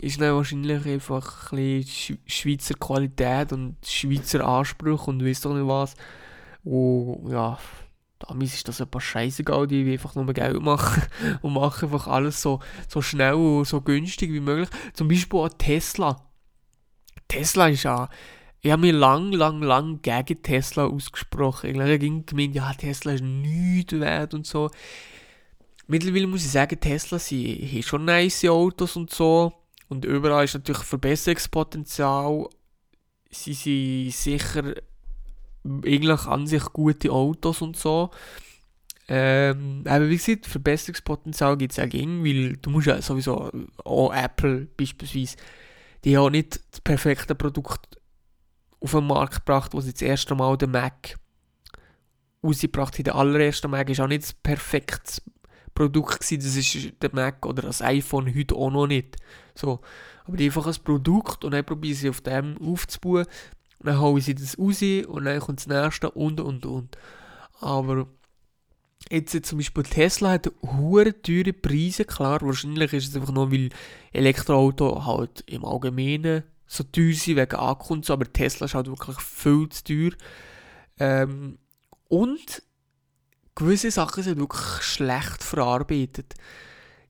[0.00, 5.68] ist dann wahrscheinlich einfach ein bisschen Schweizer Qualität und Schweizer Anspruch und weiss doch nicht
[5.68, 5.94] was.
[6.64, 7.58] Und ja,
[8.18, 11.02] Damals ist das ein paar scheißegal, die einfach nur Geld machen
[11.42, 14.68] und machen einfach alles so, so schnell und so günstig wie möglich.
[14.92, 16.24] Zum Beispiel auch Tesla.
[17.28, 18.08] Tesla ist ja,
[18.60, 21.70] ich habe mir lang, lang, lang gegen Tesla ausgesprochen.
[21.70, 24.70] Ich habe gemeint, ja, Tesla ist nichts wert und so.
[25.86, 29.52] Mittlerweile muss ich sagen, Tesla sie haben schon nice Autos und so.
[29.88, 32.48] Und überall ist natürlich Verbesserungspotenzial.
[33.30, 34.74] Sie sind sicher
[35.64, 38.10] eigentlich an sich gute Autos und so.
[39.08, 43.50] Ähm, aber wie gesagt, Verbesserungspotenzial gibt es ja gegen, weil du musst ja sowieso,
[43.84, 45.36] auch Apple beispielsweise,
[46.04, 47.98] die haben nicht das perfekte Produkt
[48.80, 51.16] auf den Markt gebracht, wo sie das erste Mal den Mac
[52.44, 53.04] rausgebracht haben.
[53.04, 55.22] Der allererste Mac ist auch nicht das perfekte
[55.74, 59.16] Produkt gewesen, das ist der Mac oder das iPhone heute auch noch nicht.
[59.54, 59.80] So.
[60.24, 63.24] Aber einfach ein Produkt und dann probieren sie auf dem aufzubauen
[63.80, 66.98] dann hauen sie das raus und dann kommt das nächste und und und.
[67.60, 68.06] Aber
[69.10, 73.70] jetzt zum Beispiel Tesla hat hohe teure Preise, klar, wahrscheinlich ist es einfach nur, weil
[74.12, 78.88] Elektroauto halt im Allgemeinen so teuer sind wegen Akku und so, aber Tesla ist halt
[78.88, 80.10] wirklich viel zu teuer.
[80.98, 81.58] Ähm,
[82.08, 82.62] und
[83.54, 86.34] gewisse Sachen sind wirklich schlecht verarbeitet.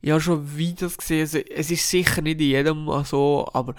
[0.01, 3.75] Ich habe schon Videos gesehen, also es ist sicher nicht in jedem so, aber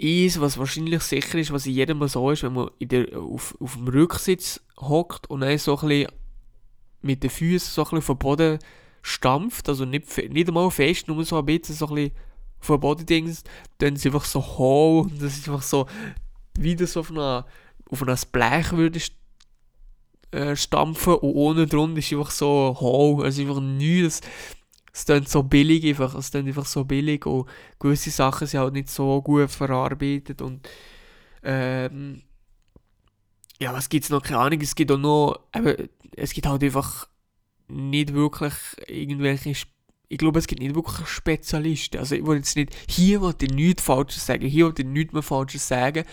[0.00, 3.18] eins, was wahrscheinlich sicher ist, was in jedem mal so ist, wenn man in der,
[3.18, 6.12] auf, auf dem Rücksitz hockt und dann so ein bisschen
[7.02, 8.58] mit den Füßen so ein bisschen auf den Boden
[9.02, 12.10] stampft, also nicht, nicht einmal fest, nur so ein bisschen so ein
[12.60, 13.44] bisschen Boden dings,
[13.78, 15.86] dann ist es einfach so hohl und das ist einfach so,
[16.58, 17.46] wie das auf einer
[17.90, 19.00] auf ein Blech würde
[20.30, 24.20] äh, stampfen und ohne drunter ist einfach so hohl, also einfach nichts.
[24.98, 28.74] Es klingt so billig einfach, es klingt einfach so billig und gewisse Sachen sind halt
[28.74, 30.68] nicht so gut verarbeitet und
[31.44, 32.22] ähm,
[33.60, 34.22] ja, was gibt es noch?
[34.22, 37.08] Keine Ahnung, es gibt auch noch, eben, es gibt halt einfach
[37.68, 38.54] nicht wirklich
[38.88, 39.50] irgendwelche,
[40.08, 41.98] ich glaube, es gibt nicht wirklich Spezialisten.
[41.98, 45.12] Also ich will jetzt nicht, hier wollte ich nichts Falsches sagen, hier wollte ich nichts
[45.12, 46.04] mehr Falsches sagen.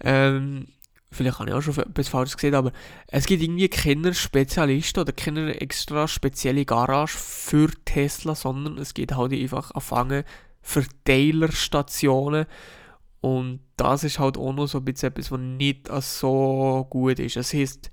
[0.00, 0.66] Ähm,
[1.14, 2.72] vielleicht habe ich auch schon etwas Falsches gesehen, aber
[3.08, 9.16] es gibt irgendwie keine Spezialisten oder keine extra spezielle Garage für Tesla, sondern es geht
[9.16, 10.24] halt einfach anfangen
[10.62, 12.46] Verteilerstationen
[13.20, 17.36] und das ist halt auch noch so ein bisschen etwas, was nicht so gut ist.
[17.36, 17.90] Das heisst,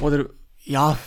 [0.00, 0.26] oder
[0.64, 0.98] ja,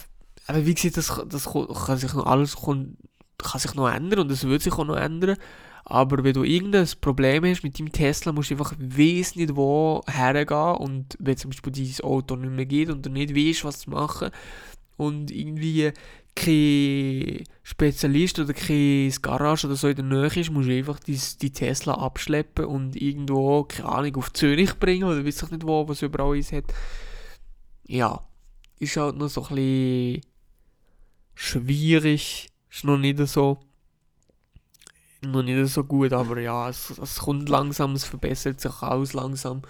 [0.48, 1.48] aber wie gesagt, das, das
[1.86, 2.98] kann sich noch alles kann,
[3.38, 5.38] kann sich noch ändern und es wird sich auch noch ändern.
[5.84, 10.02] Aber wenn du irgendein Problem hast mit deinem Tesla, musst du einfach wissen, nicht wo
[10.08, 10.76] hergehen.
[10.78, 13.90] Und wenn zum Beispiel dein Auto nicht mehr geht und du nicht weißt, was zu
[13.90, 14.30] machen
[14.98, 15.92] und irgendwie
[16.36, 21.20] kein Spezialist oder kein Garage oder so in der Nähe ist, musst du einfach die,
[21.42, 25.88] die Tesla abschleppen und irgendwo, keine Ahnung, auf Zürich bringen oder weiß ich nicht wo,
[25.88, 26.66] was überall ist hat.
[27.86, 28.22] Ja,
[28.80, 30.22] ist halt noch so ein bisschen
[31.36, 33.60] schwierig, ist noch nicht so
[35.22, 39.62] noch nicht so gut, aber ja, es, es kommt langsam, es verbessert sich alles langsam.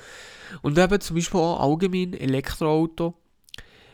[0.62, 3.16] Und eben zum Beispiel auch allgemein Elektroauto.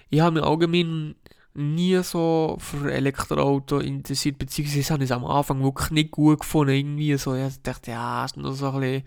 [0.09, 1.15] Ich habe mich allgemein
[1.53, 6.73] nie so für Elektroauto interessiert, beziehungsweise habe ich es am Anfang wirklich nicht gut gefunden.
[6.73, 9.03] Irgendwie so, ich dachte, ja, ist noch so ein bisschen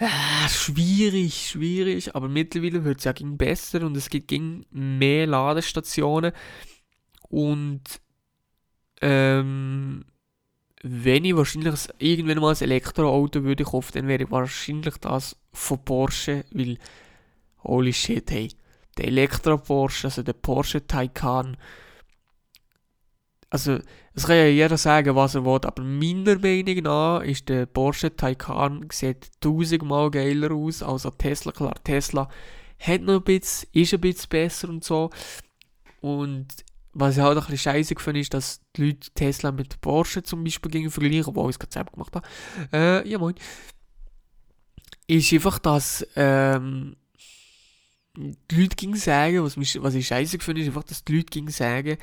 [0.00, 5.26] ja, schwierig, schwierig, aber mittlerweile wird es ja ging besser und es gibt ging mehr
[5.26, 6.32] Ladestationen
[7.28, 7.82] und
[9.00, 10.04] ähm,
[10.82, 16.44] wenn ich wahrscheinlich irgendwann mal ein Elektroauto würde kaufen, dann wäre wahrscheinlich das von Porsche,
[16.52, 16.78] weil
[17.64, 18.48] holy shit, hey,
[18.96, 21.56] der Elektro-Porsche, also der Porsche Taycan,
[23.50, 23.78] also
[24.14, 28.14] es kann ja jeder sagen, was er will, aber meiner Meinung nach ist der Porsche
[28.14, 31.52] Taycan sieht tausendmal geiler aus als der Tesla.
[31.52, 32.28] Klar, Tesla
[32.78, 35.10] hat noch ein bisschen, ist ein bisschen besser und so.
[36.00, 36.46] Und
[36.92, 40.44] was ich halt ein bisschen scheiße finde, ist, dass die Leute Tesla mit Porsche zum
[40.44, 42.26] Beispiel gegen vergleichen, obwohl ich es gerade selbst gemacht habe.
[42.72, 43.34] Äh, ja moin.
[45.06, 46.96] Ist einfach, dass ähm,
[48.16, 51.30] die Leute gegen sagen, was, mich, was ich scheiße finde, ist einfach, dass die Leute
[51.30, 51.96] gegen sagen,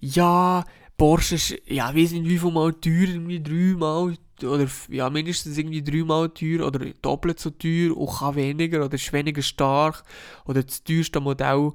[0.00, 0.64] ja,
[0.96, 5.82] Porsche ist, ja, weiß nicht wie viel Mal teuer, irgendwie dreimal oder ja, mindestens irgendwie
[5.82, 10.02] dreimal teuer oder doppelt so teuer und kann weniger oder ist weniger stark
[10.44, 11.72] oder das teuerste Modell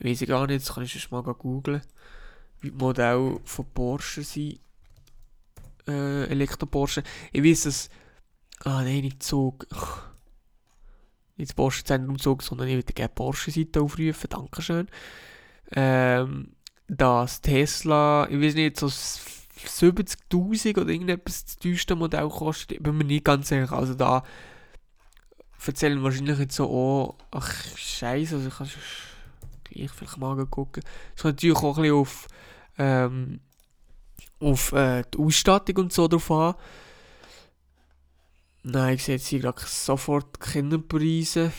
[0.00, 1.82] Weiß ich gar nicht, jetzt kann ich es mal googeln,
[2.60, 4.58] wie die Modelle von Porsche sind.
[5.86, 7.02] Äh, Elektro-Porsche.
[7.32, 7.90] Ich weiß, dass.
[8.64, 9.66] Ah, nein, nicht Zug.
[11.36, 14.28] Nicht das Porsche-Zentrum Zug, sondern ich würde gerne Porsche-Seite aufrufen.
[14.28, 14.88] Dankeschön.
[15.72, 16.52] Ähm,
[16.88, 22.72] das Tesla, ich weiß nicht, so 70.000 oder irgendetwas das teuerste Modell kostet.
[22.72, 23.72] Ich bin mir nicht ganz sicher.
[23.72, 24.22] Also da
[25.66, 28.68] erzählen wahrscheinlich jetzt so, oh, ach, Scheiße, also ich kann
[30.18, 30.82] mal gucken.
[31.14, 32.28] Es kommt natürlich auch ein bisschen auf,
[32.78, 33.40] ähm,
[34.40, 36.54] auf äh, die Ausstattung und so drauf an.
[38.62, 41.52] Nein, ich sehe jetzt hier gerade sofort keine Preise.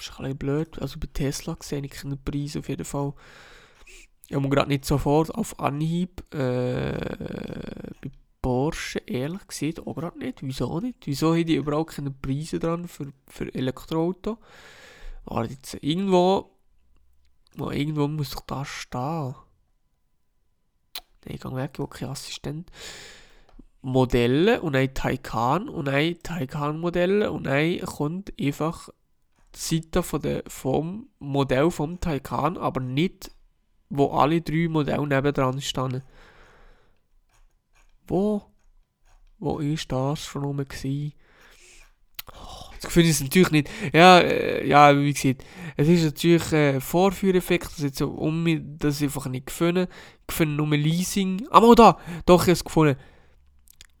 [0.00, 0.78] Ist ein bisschen blöd.
[0.80, 3.14] Also bei Tesla sehe ich keine Preise auf jeden Fall.
[4.28, 6.22] Ich habe gerade nicht sofort auf Anhieb.
[6.34, 6.98] Äh,
[8.00, 8.10] bei
[8.44, 10.42] Porsche, ehrlich gesagt, auch gerade nicht.
[10.42, 11.06] Wieso nicht?
[11.06, 14.38] Wieso haben die überhaupt keine Preise dran für, für Elektroauto?
[15.24, 16.50] Warte jetzt, irgendwo
[17.56, 19.34] Mal, irgendwo muss doch da stehen.
[21.26, 22.70] Nein, geh weg, will kein Assistent.
[23.82, 28.88] Modelle und ein Taycan und ein Taycan-Modell und ein kommt einfach
[29.54, 33.30] die Seite von der, vom Modell vom Taycan, aber nicht,
[33.90, 36.02] wo alle drei Modelle nebendran stehen.
[38.06, 38.42] Wo?
[39.38, 41.12] Wo ist das schon rum gewesen?
[42.84, 43.70] Das Gefühl ist natürlich nicht.
[43.94, 45.42] Ja, äh, ja, wie gesagt,
[45.78, 48.46] es ist natürlich ein äh, Vorführeffekt, das jetzt so um
[48.78, 49.86] das einfach nicht gefunden.
[50.28, 51.46] Ich finde nur Leasing.
[51.50, 51.96] Ah, mal da!
[52.26, 52.96] Doch, ich habe es gefunden.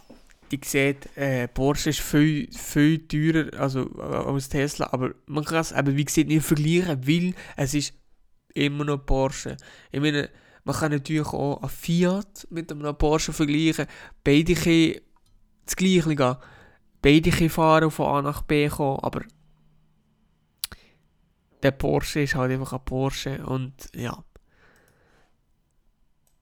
[0.52, 5.60] die sieht, äh, Porsche ist viel, viel teurer also, äh, als Tesla, aber man kann
[5.60, 7.94] es eben, wie gesagt, nicht vergleichen, weil es ist
[8.54, 9.58] immer noch Porsche.
[9.92, 10.30] Ich meine,
[10.64, 13.88] man kann natürlich auch ein Fiat mit einem Porsche vergleichen.
[14.24, 14.96] Beide können
[15.66, 16.36] das Gleiche gehen.
[17.02, 19.22] Beide können fahren von A nach B kommen, aber
[21.64, 24.24] der Porsche ist halt einfach ein Porsche und ja.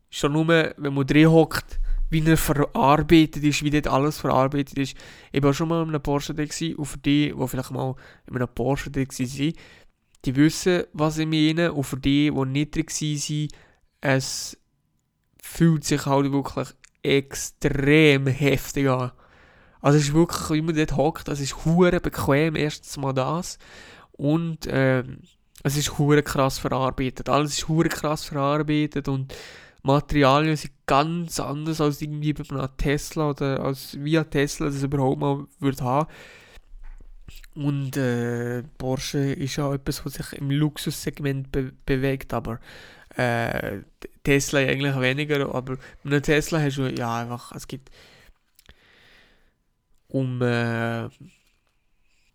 [0.09, 1.79] Schon nur, wenn man drin hockt,
[2.15, 4.95] wie er verarbeitet ist, wie dort alles verarbeitet ist.
[5.33, 7.95] Ich war schon mal in einem Porsche da und für die, die vielleicht mal
[8.27, 9.53] in einem Porsche da waren,
[10.23, 13.47] die wissen, was ich meine und für die, die nicht drin waren,
[14.01, 14.57] es
[15.41, 16.69] fühlt sich halt wirklich
[17.03, 19.11] extrem heftig an.
[19.81, 23.59] Also es ist wirklich, wie man dort hockt, es ist hure bequem, erstens mal das.
[24.13, 25.19] Und ähm,
[25.63, 27.27] es ist hure krass verarbeitet.
[27.27, 29.33] Alles ist hure krass verarbeitet und
[29.85, 35.19] Materialien sind ganz anders als irgendwie bei einem Tesla oder als via Tesla das überhaupt
[35.19, 36.09] mal würde haben.
[37.53, 42.59] Und äh, Porsche ist ja etwas, was sich im Luxussegment be bewegt, aber
[43.15, 43.81] äh,
[44.23, 47.91] Tesla eigentlich weniger, aber mit einem Tesla hast du ja einfach, es gibt
[50.07, 51.07] um äh,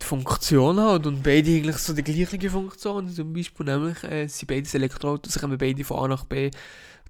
[0.01, 4.49] die Funktion halt und beide eigentlich so die gleiche Funktion, zum Beispiel nämlich, äh, sind
[4.49, 6.51] beide Elektroautos, kommen beide von A nach B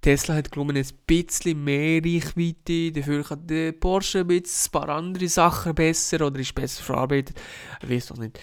[0.01, 4.89] Tesla hat glaube ein bisschen mehr Reichweite, dafür kann der Porsche ein, bisschen, ein paar
[4.89, 7.39] andere Sachen besser oder ist besser verarbeitet.
[7.83, 8.39] Ich weiß doch nicht.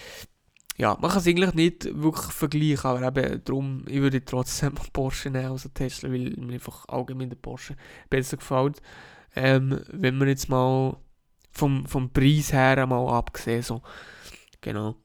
[0.76, 5.30] Ja, man kann es eigentlich nicht wirklich vergleichen, aber eben darum, ich würde trotzdem Porsche
[5.30, 7.76] nehmen als Tesla, weil mir einfach allgemein der Porsche
[8.08, 8.80] besser gefällt.
[9.34, 10.96] Ähm, wenn man jetzt mal
[11.50, 13.82] vom, vom Preis her mal abgesehen, so.
[14.60, 14.96] Genau.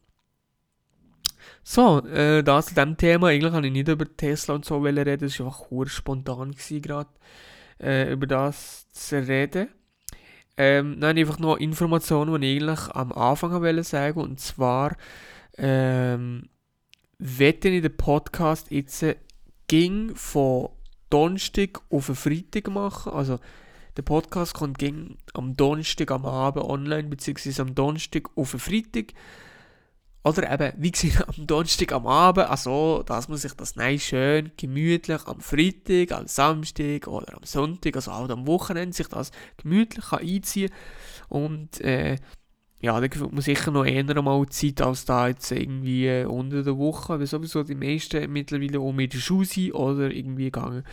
[1.64, 3.28] So, äh, das zu diesem Thema.
[3.28, 5.18] Eigentlich habe ich nicht über Tesla und so reden.
[5.20, 7.10] Das war einfach spontan gerade,
[7.82, 9.70] äh, über das zu reden.
[10.58, 14.20] Ähm, dann einfach noch Informationen, die ich eigentlich am Anfang wollte sagen.
[14.20, 14.96] Und zwar,
[15.58, 16.50] ähm,
[17.18, 19.06] wette ich den Podcast jetzt
[19.68, 20.70] ging von
[21.10, 23.14] Donnerstag auf Freitag machen.
[23.14, 23.40] Also,
[23.96, 29.14] der Podcast kommt ging am Donnerstag am Abend online, beziehungsweise am Donnerstag auf Freitag.
[30.26, 34.52] Oder eben, wie gesagt, am Donnerstag am Abend, also, dass man sich das nein schön,
[34.56, 40.06] gemütlich am Freitag, am Samstag oder am Sonntag, also auch am Wochenende, sich das gemütlich
[40.06, 40.72] kann einziehen
[41.28, 42.16] Und, äh,
[42.80, 46.78] ja, da gibt man sicher noch eher mal Zeit, als da jetzt irgendwie unter der
[46.78, 50.84] Woche, weil sowieso die meisten mittlerweile auch mit der Schule sind oder irgendwie gehen,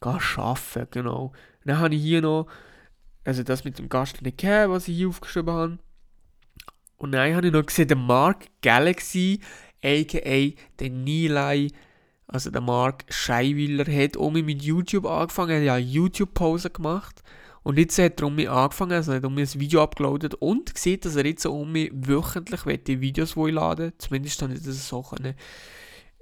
[0.00, 1.32] gehen arbeiten, genau.
[1.64, 2.46] Dann habe ich hier noch,
[3.24, 5.78] also das mit dem Gast nicht gehabt, was ich hier aufgeschrieben habe.
[7.02, 9.40] Und dann habe ich noch gesehen, der Mark Galaxy,
[9.82, 10.52] a.k.a.
[10.78, 11.72] der Nilay,
[12.28, 17.24] also der Mark Scheiwiller, hat um mit YouTube angefangen, er hat ja YouTube-Pause gemacht.
[17.64, 20.78] Und jetzt hat er um mich angefangen, also hat um mich ein Video abgeladen und
[20.78, 25.02] sieht, dass er jetzt um mich wöchentlich die Videos laden Zumindest habe ich das so
[25.02, 25.34] können,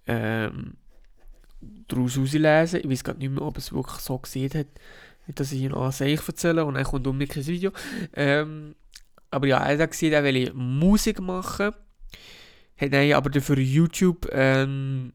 [0.07, 0.79] ähm,
[1.88, 2.81] daraus herauslesen.
[2.81, 4.69] Ich weiß gar nicht mehr, ob er es wirklich so gesehen hat,
[5.35, 7.71] dass ich ihn an sich erzähle und dann kommt um mich kein Video.
[8.14, 8.77] Ähm,
[9.31, 11.73] aber ja, er hat gesagt, er will Musik machen.
[12.77, 15.12] Hat dann aber dafür YouTube ähm,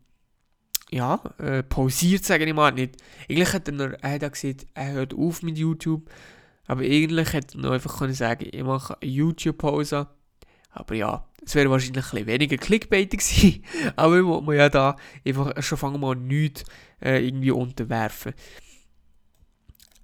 [0.92, 2.72] ja, äh, pausiert, sage ich mal.
[2.72, 2.98] Nicht.
[3.30, 6.10] Eigentlich hat er, er hat gesagt, er hört auf mit YouTube.
[6.68, 10.08] Aber eigentlich hätte er noch einfach können sagen, ich mache YouTube-Pause.
[10.72, 13.64] Aber ja, es wäre wahrscheinlich ein weniger clickbaitig gewesen.
[13.96, 16.64] aber ich muss ja da einfach schon fangen mal nichts
[17.02, 18.34] äh, irgendwie unterwerfen.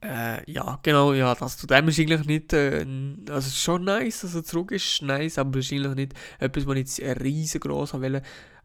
[0.03, 2.85] Äh, ja, genau, ja, das zu dem ist eigentlich nicht, äh,
[3.29, 7.93] also schon nice, also zurück ist nice, aber wahrscheinlich nicht etwas, was ich jetzt riesengroß
[7.93, 8.23] wollte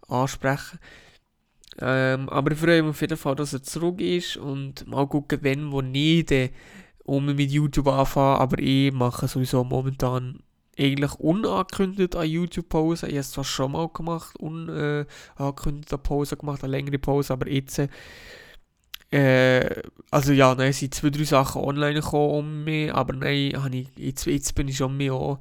[0.08, 0.78] ansprechen.
[1.78, 5.40] Ähm, aber ich freue mich auf jeden Fall, dass er zurück ist und mal gucken,
[5.42, 6.52] wenn, wo nicht, äh,
[7.04, 10.40] um mit YouTube anfangen, aber ich mache sowieso momentan
[10.78, 13.08] eigentlich unangekündigt eine YouTube-Pause.
[13.08, 17.48] Ich habe es zwar schon mal gemacht, unangekündigt eine Pause gemacht, eine längere Pause, aber
[17.50, 17.80] jetzt
[19.10, 23.88] äh, also ja, es sind zwei, drei Sachen online gekommen um mich, aber nein, ich,
[23.96, 25.38] jetzt, jetzt bin ich schon mehr auch,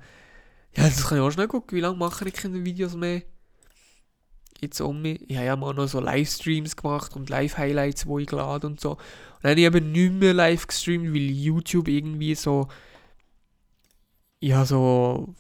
[0.75, 3.23] ja, das kann ich auch schnell gucken, wie lange mache ich keine Videos mehr?
[4.61, 5.29] Jetzt um mich.
[5.29, 8.91] Ich habe ja mal noch so Livestreams gemacht und Live-Highlights, wo ich geladen und so.
[8.91, 8.99] Und
[9.43, 12.67] dann habe ich eben nicht mehr live gestreamt, weil YouTube irgendwie so,
[14.39, 15.35] ja, so,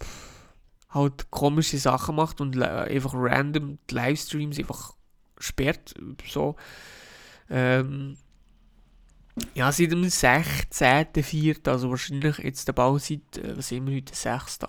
[0.89, 4.93] halt komische Sachen macht und einfach random Livestreams einfach
[5.37, 5.93] sperrt,
[6.27, 6.55] so.
[7.49, 8.17] Ähm,
[9.53, 14.15] ja, seit dem 16.04., also wahrscheinlich jetzt der Bau seit, äh, was sind wir heute,
[14.15, 14.59] 6.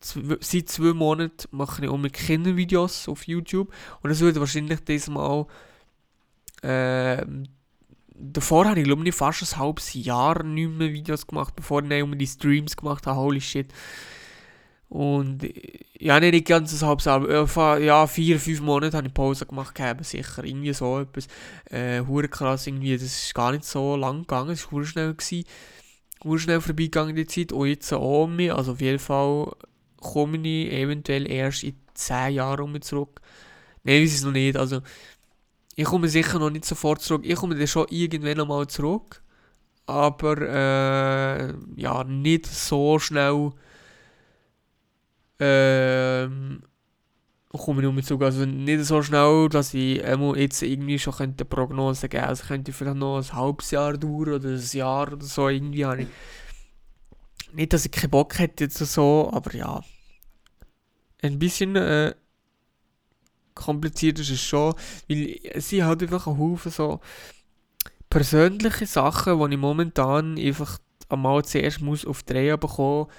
[0.00, 4.80] Zw seit zwei Monaten mache ich auch mit Kindervideos auf YouTube und das wird wahrscheinlich
[4.80, 5.46] diesmal
[6.62, 7.22] äh,
[8.20, 11.88] davor habe ich glaube ich fast ein halbes Jahr nicht mehr Videos gemacht, bevor ich
[11.88, 13.72] dann die Streams gemacht habe, holy shit.
[14.90, 15.48] Und
[16.00, 20.04] ja, nicht ganz ein halbes Jahr, ja, vier, fünf Monate habe ich Pause gemacht, gehabt,
[20.04, 21.28] sicher, irgendwie so etwas.
[21.70, 25.44] Äh, krass, irgendwie, das ist gar nicht so lang gegangen, es war schnell gewesen.
[26.38, 29.52] schnell vorbeigegangen die Zeit und jetzt auch mir, also auf jeden Fall
[30.00, 33.20] komme ich eventuell erst in 10 Jahren zurück.
[33.84, 34.80] Nein, weiß es noch nicht, also
[35.76, 39.22] ich komme sicher noch nicht sofort zurück, ich komme dann schon irgendwann nochmal zurück,
[39.86, 43.52] aber äh, ja, nicht so schnell
[45.40, 46.62] ähm,
[47.48, 48.22] komme ich um Zug.
[48.22, 50.02] Also nicht so schnell, dass ich
[50.36, 52.28] jetzt irgendwie schon könnte Prognose geben könnte.
[52.28, 55.48] Also könnte vielleicht noch ein halbes Jahr dauern oder ein Jahr oder so.
[55.48, 56.08] Irgendwie habe ich
[57.52, 59.82] nicht, dass ich keinen Bock hätte jetzt so, aber ja.
[61.22, 62.14] Ein bisschen äh,
[63.54, 64.74] kompliziert ist es schon,
[65.08, 67.00] weil sie halt einfach ein Haufen so
[68.08, 70.78] persönliche Sachen, die ich momentan einfach
[71.08, 73.14] einmal zuerst muss auf die Reihe bekommen muss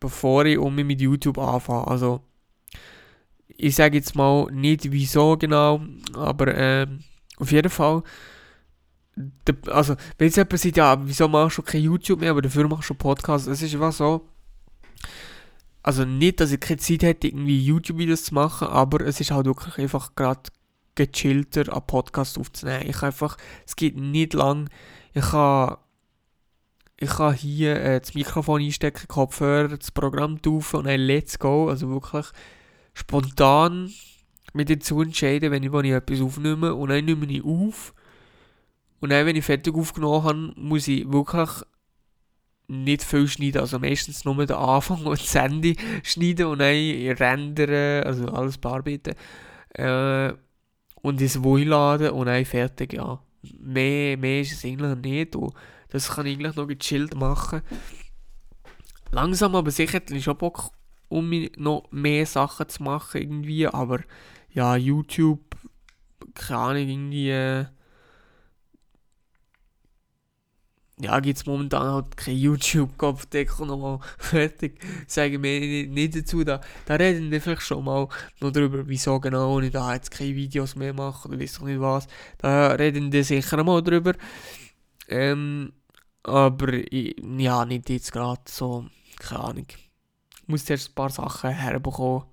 [0.00, 1.86] bevor ich um mit YouTube anfange.
[1.86, 2.20] Also,
[3.48, 5.80] ich sage jetzt mal nicht wieso genau,
[6.14, 6.86] aber äh,
[7.38, 8.02] auf jeden Fall.
[9.68, 12.90] also, wenn jetzt jemand sagt, ja, wieso machst du kein YouTube mehr, aber dafür machst
[12.90, 14.28] du Podcast, es ist einfach so.
[15.82, 19.46] Also nicht, dass ich keine Zeit hätte, irgendwie YouTube-Videos zu machen, aber es ist halt
[19.46, 20.50] wirklich einfach gerade
[20.96, 22.88] gechillter, einen Podcast aufzunehmen.
[22.88, 24.68] Ich einfach, es geht nicht lang.
[25.14, 25.78] Ich habe
[26.98, 31.68] ich kann hier äh, das Mikrofon einstecken, Kopfhörer, das Programm taufen und dann let's go.
[31.68, 32.26] Also wirklich
[32.94, 33.92] spontan
[34.54, 37.94] mit dazu entscheiden, wenn ich, wenn ich etwas aufnehme und dann nehme ich auf.
[39.00, 41.50] Und dann, wenn ich fertig aufgenommen habe, muss ich wirklich
[42.68, 43.60] nicht viel schneiden.
[43.60, 49.14] Also meistens nur den Anfang und das Ende schneiden und dann rendern, also alles bearbeiten.
[49.74, 50.32] Äh,
[51.02, 53.20] und ins laden und dann fertig, ja.
[53.60, 55.36] Mehr, mehr ist es eigentlich nicht.
[55.36, 55.54] Und
[55.90, 57.62] das kann ich eigentlich noch gechillt machen.
[59.10, 60.70] Langsam aber sicher hätte ich schon Bock,
[61.08, 63.66] um noch mehr Sachen zu machen irgendwie.
[63.66, 64.00] Aber
[64.50, 65.40] ja, YouTube,
[66.34, 67.30] keine Ahnung, irgendwie...
[67.30, 67.66] Äh,
[70.98, 74.80] ja, gibt es momentan halt kein YouTube-Kopfdeckung nochmal fertig.
[75.06, 76.42] Sagen wir nicht, nicht, dazu.
[76.42, 78.08] Da, da reden wir vielleicht schon mal
[78.40, 82.06] noch darüber, wieso genau ich da jetzt keine Videos mehr mache oder weiß nicht was.
[82.38, 84.14] Da reden wir sicher mal drüber.
[85.08, 85.72] Ähm,
[86.26, 88.86] aber ich, ja, nicht jetzt gerade so,
[89.18, 89.66] keine Ahnung.
[89.68, 92.24] Ich muss zuerst ein paar Sachen herbekommen,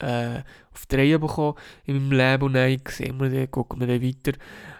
[0.00, 0.40] äh,
[0.72, 4.02] auf die Reihe bekommen in meinem Leben und dann sehen wir dann, gucken wir dann
[4.02, 4.32] weiter.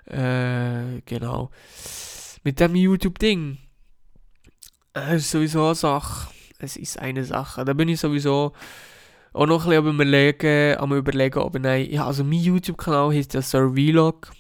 [0.07, 1.51] Äh, genau.
[2.43, 3.59] Mit dem YouTube-Ding,
[4.97, 6.31] äh, ist sowieso eine Sache.
[6.59, 7.65] Es ist eine Sache.
[7.67, 8.53] Da bin ich sowieso
[9.35, 13.35] auch noch ein bisschen am überlegen, am überlegen, ob ich, ja, also mein YouTube-Kanal heißt
[13.35, 14.33] ja Sir Vlog.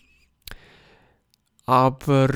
[1.66, 2.28] Aber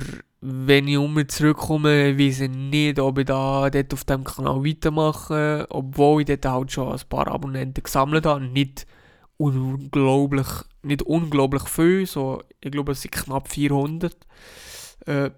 [0.48, 5.66] wenn ich um zurückkomme, weiß ich nicht, ob ich da dort auf dem Kanal weitermache,
[5.70, 8.44] obwohl ich dort halt schon ein paar Abonnenten gesammelt habe.
[8.44, 8.86] Nicht
[9.38, 10.46] unglaublich,
[10.82, 14.16] nicht unglaublich viel, so, ich glaube es sind knapp 400.
[15.06, 15.30] Äh,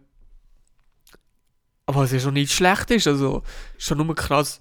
[1.87, 3.43] was ja schon nicht schlecht ist, also
[3.79, 4.61] schon nur krass,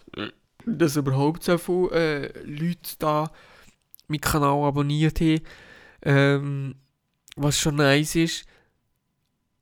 [0.66, 3.32] dass überhaupt so viele äh, Leute da
[4.08, 5.42] meinen Kanal abonniert haben,
[6.04, 6.76] ähm,
[7.36, 8.46] was schon nice ist.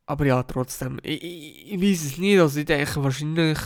[0.05, 3.57] Aber ja, trotzdem, ich, ich, ich weiß es nicht, also ich denke wahrscheinlich,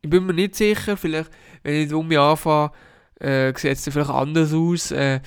[0.00, 1.30] ich bin mir nicht sicher, vielleicht,
[1.62, 2.72] wenn ich um mich anfange,
[3.20, 5.20] äh, sieht es vielleicht anders aus, äh,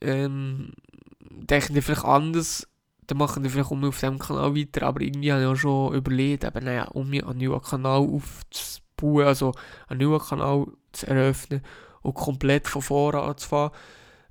[0.00, 0.72] ähm,
[1.20, 2.66] denken die vielleicht anders,
[3.06, 5.56] dann machen die vielleicht um mich auf dem Kanal weiter, aber irgendwie habe ich auch
[5.56, 9.52] schon überlegt, eben, naja, um mich einen neuen Kanal aufzubauen, also
[9.88, 11.62] einen neuen Kanal zu eröffnen
[12.02, 13.72] und komplett von vorne anzufangen,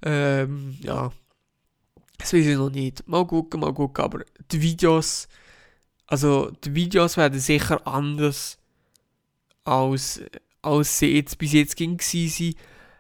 [0.02, 1.12] ähm, ja,
[2.28, 3.08] das weiß ich noch nicht.
[3.08, 4.04] Mal gucken, mal gucken.
[4.04, 4.20] Aber
[4.52, 5.30] die Videos,
[6.08, 8.58] also die Videos werden sicher anders
[9.64, 10.22] als,
[10.62, 12.56] als sie jetzt bis jetzt ging waren.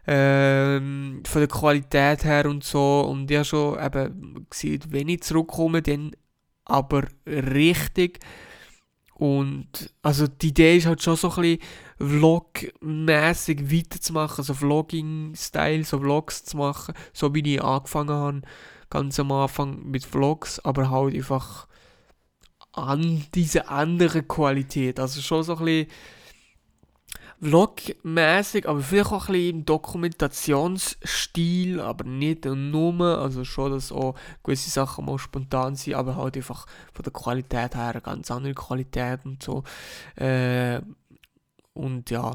[0.10, 3.02] Ähm, von der Qualität her und so.
[3.02, 6.12] Und habe schon eben gesehen, wenn ich zurückkomme, dann
[6.64, 8.20] aber richtig.
[9.16, 11.60] Und also die Idee ist halt schon so ein bisschen
[12.00, 18.42] Vlog-mäßig weiterzumachen, also Vlogging-Style, so Vlogs zu machen, so wie ich angefangen habe
[18.90, 21.68] ganz am Anfang mit Vlogs, aber halt einfach
[22.72, 25.00] an diese andere Qualität.
[25.00, 25.88] Also schon so ein bisschen
[27.40, 33.20] Vlog-mäßig, aber vielleicht auch ein bisschen im Dokumentationsstil, aber nicht nur.
[33.20, 37.76] Also schon, dass auch gewisse Sachen mal spontan sind, aber halt einfach von der Qualität
[37.76, 39.64] her eine ganz andere Qualität und so.
[40.16, 40.82] Äh,
[41.74, 42.32] und ja,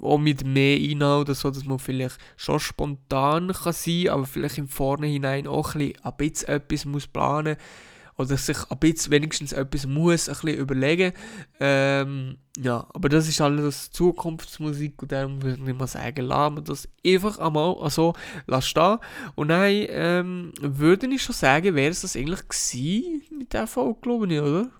[0.00, 4.58] auch mit mehr Inhalt oder so, dass man vielleicht schon spontan kann sein aber vielleicht
[4.58, 9.86] im Vornherein auch ein bisschen, etwas muss planen muss oder sich ein bisschen wenigstens etwas
[9.86, 11.12] muss ein überlegen.
[11.60, 16.62] Ähm, ja, aber das ist alles Zukunftsmusik und darum würde ich mal sagen, lassen wir
[16.62, 18.14] das einfach einmal so
[18.60, 18.98] stehen.
[19.34, 24.00] Und dann ähm, würde ich schon sagen, wäre es das eigentlich gewesen mit der Folge,
[24.00, 24.70] glaube ich, oder?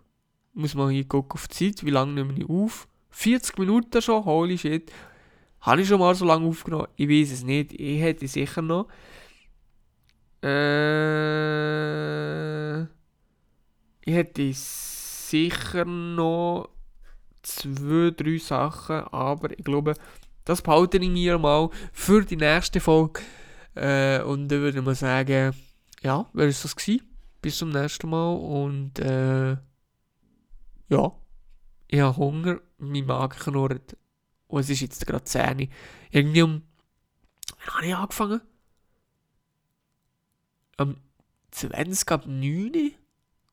[0.55, 2.87] Muss man hier gucken auf die Zeit, wie lange nehme ich auf?
[3.13, 4.93] 40 Minuten schon, holy shit.
[5.61, 6.89] Habe ich schon mal so lange aufgenommen?
[6.97, 7.73] Ich weiß es nicht.
[7.73, 8.89] Ich hätte sicher noch.
[10.43, 11.63] Äh
[14.05, 16.69] ich hätte sicher noch
[17.43, 19.95] zwei, drei Sachen, aber ich glaube,
[20.45, 23.21] das behalte ich mir mal für die nächste Folge.
[23.75, 25.55] Äh, und dann würde ich mal sagen,
[26.03, 27.07] ja, wer ist das gewesen?
[27.41, 29.57] Bis zum nächsten Mal und äh,
[30.89, 31.13] ja,
[31.89, 33.97] ich habe Hunger, mein Magen knurrt
[34.49, 35.70] und es ist jetzt gerade 10
[36.11, 36.62] Irgendwie um,
[37.64, 38.41] wann habe ich angefangen?
[40.76, 40.97] Am
[41.51, 42.95] 20 ab 9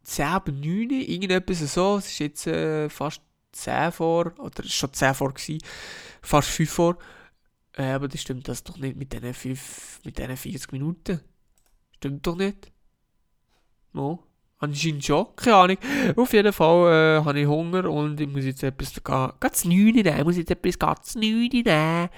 [0.09, 1.97] 10 ab 9, irgendetwas so.
[1.97, 3.21] Es ist jetzt äh, fast
[3.51, 5.59] 10 vor, oder es war schon 10 vor, gewesen,
[6.21, 6.97] fast 5 vor.
[7.73, 11.21] Äh, aber das stimmt das doch nicht mit diesen, 5, mit diesen 40 Minuten.
[11.95, 12.71] Stimmt doch nicht.
[13.93, 14.23] No.
[14.61, 15.77] Anscheinend schon, keine Ahnung.
[16.17, 18.93] Auf jeden Fall äh, habe ich Hunger und ich muss jetzt etwas
[19.39, 20.17] ganz neu nehmen.
[20.17, 22.09] Ich muss jetzt etwas ganz neu nehmen.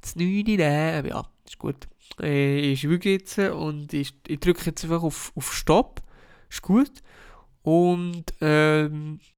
[0.00, 1.06] Das neu nehmen.
[1.06, 1.86] Ja, ist gut.
[2.20, 6.02] Äh, ich schwüge jetzt und ich, ich drücke jetzt einfach auf, auf Stopp.
[6.50, 6.90] Ist gut.
[7.62, 9.20] Und ähm,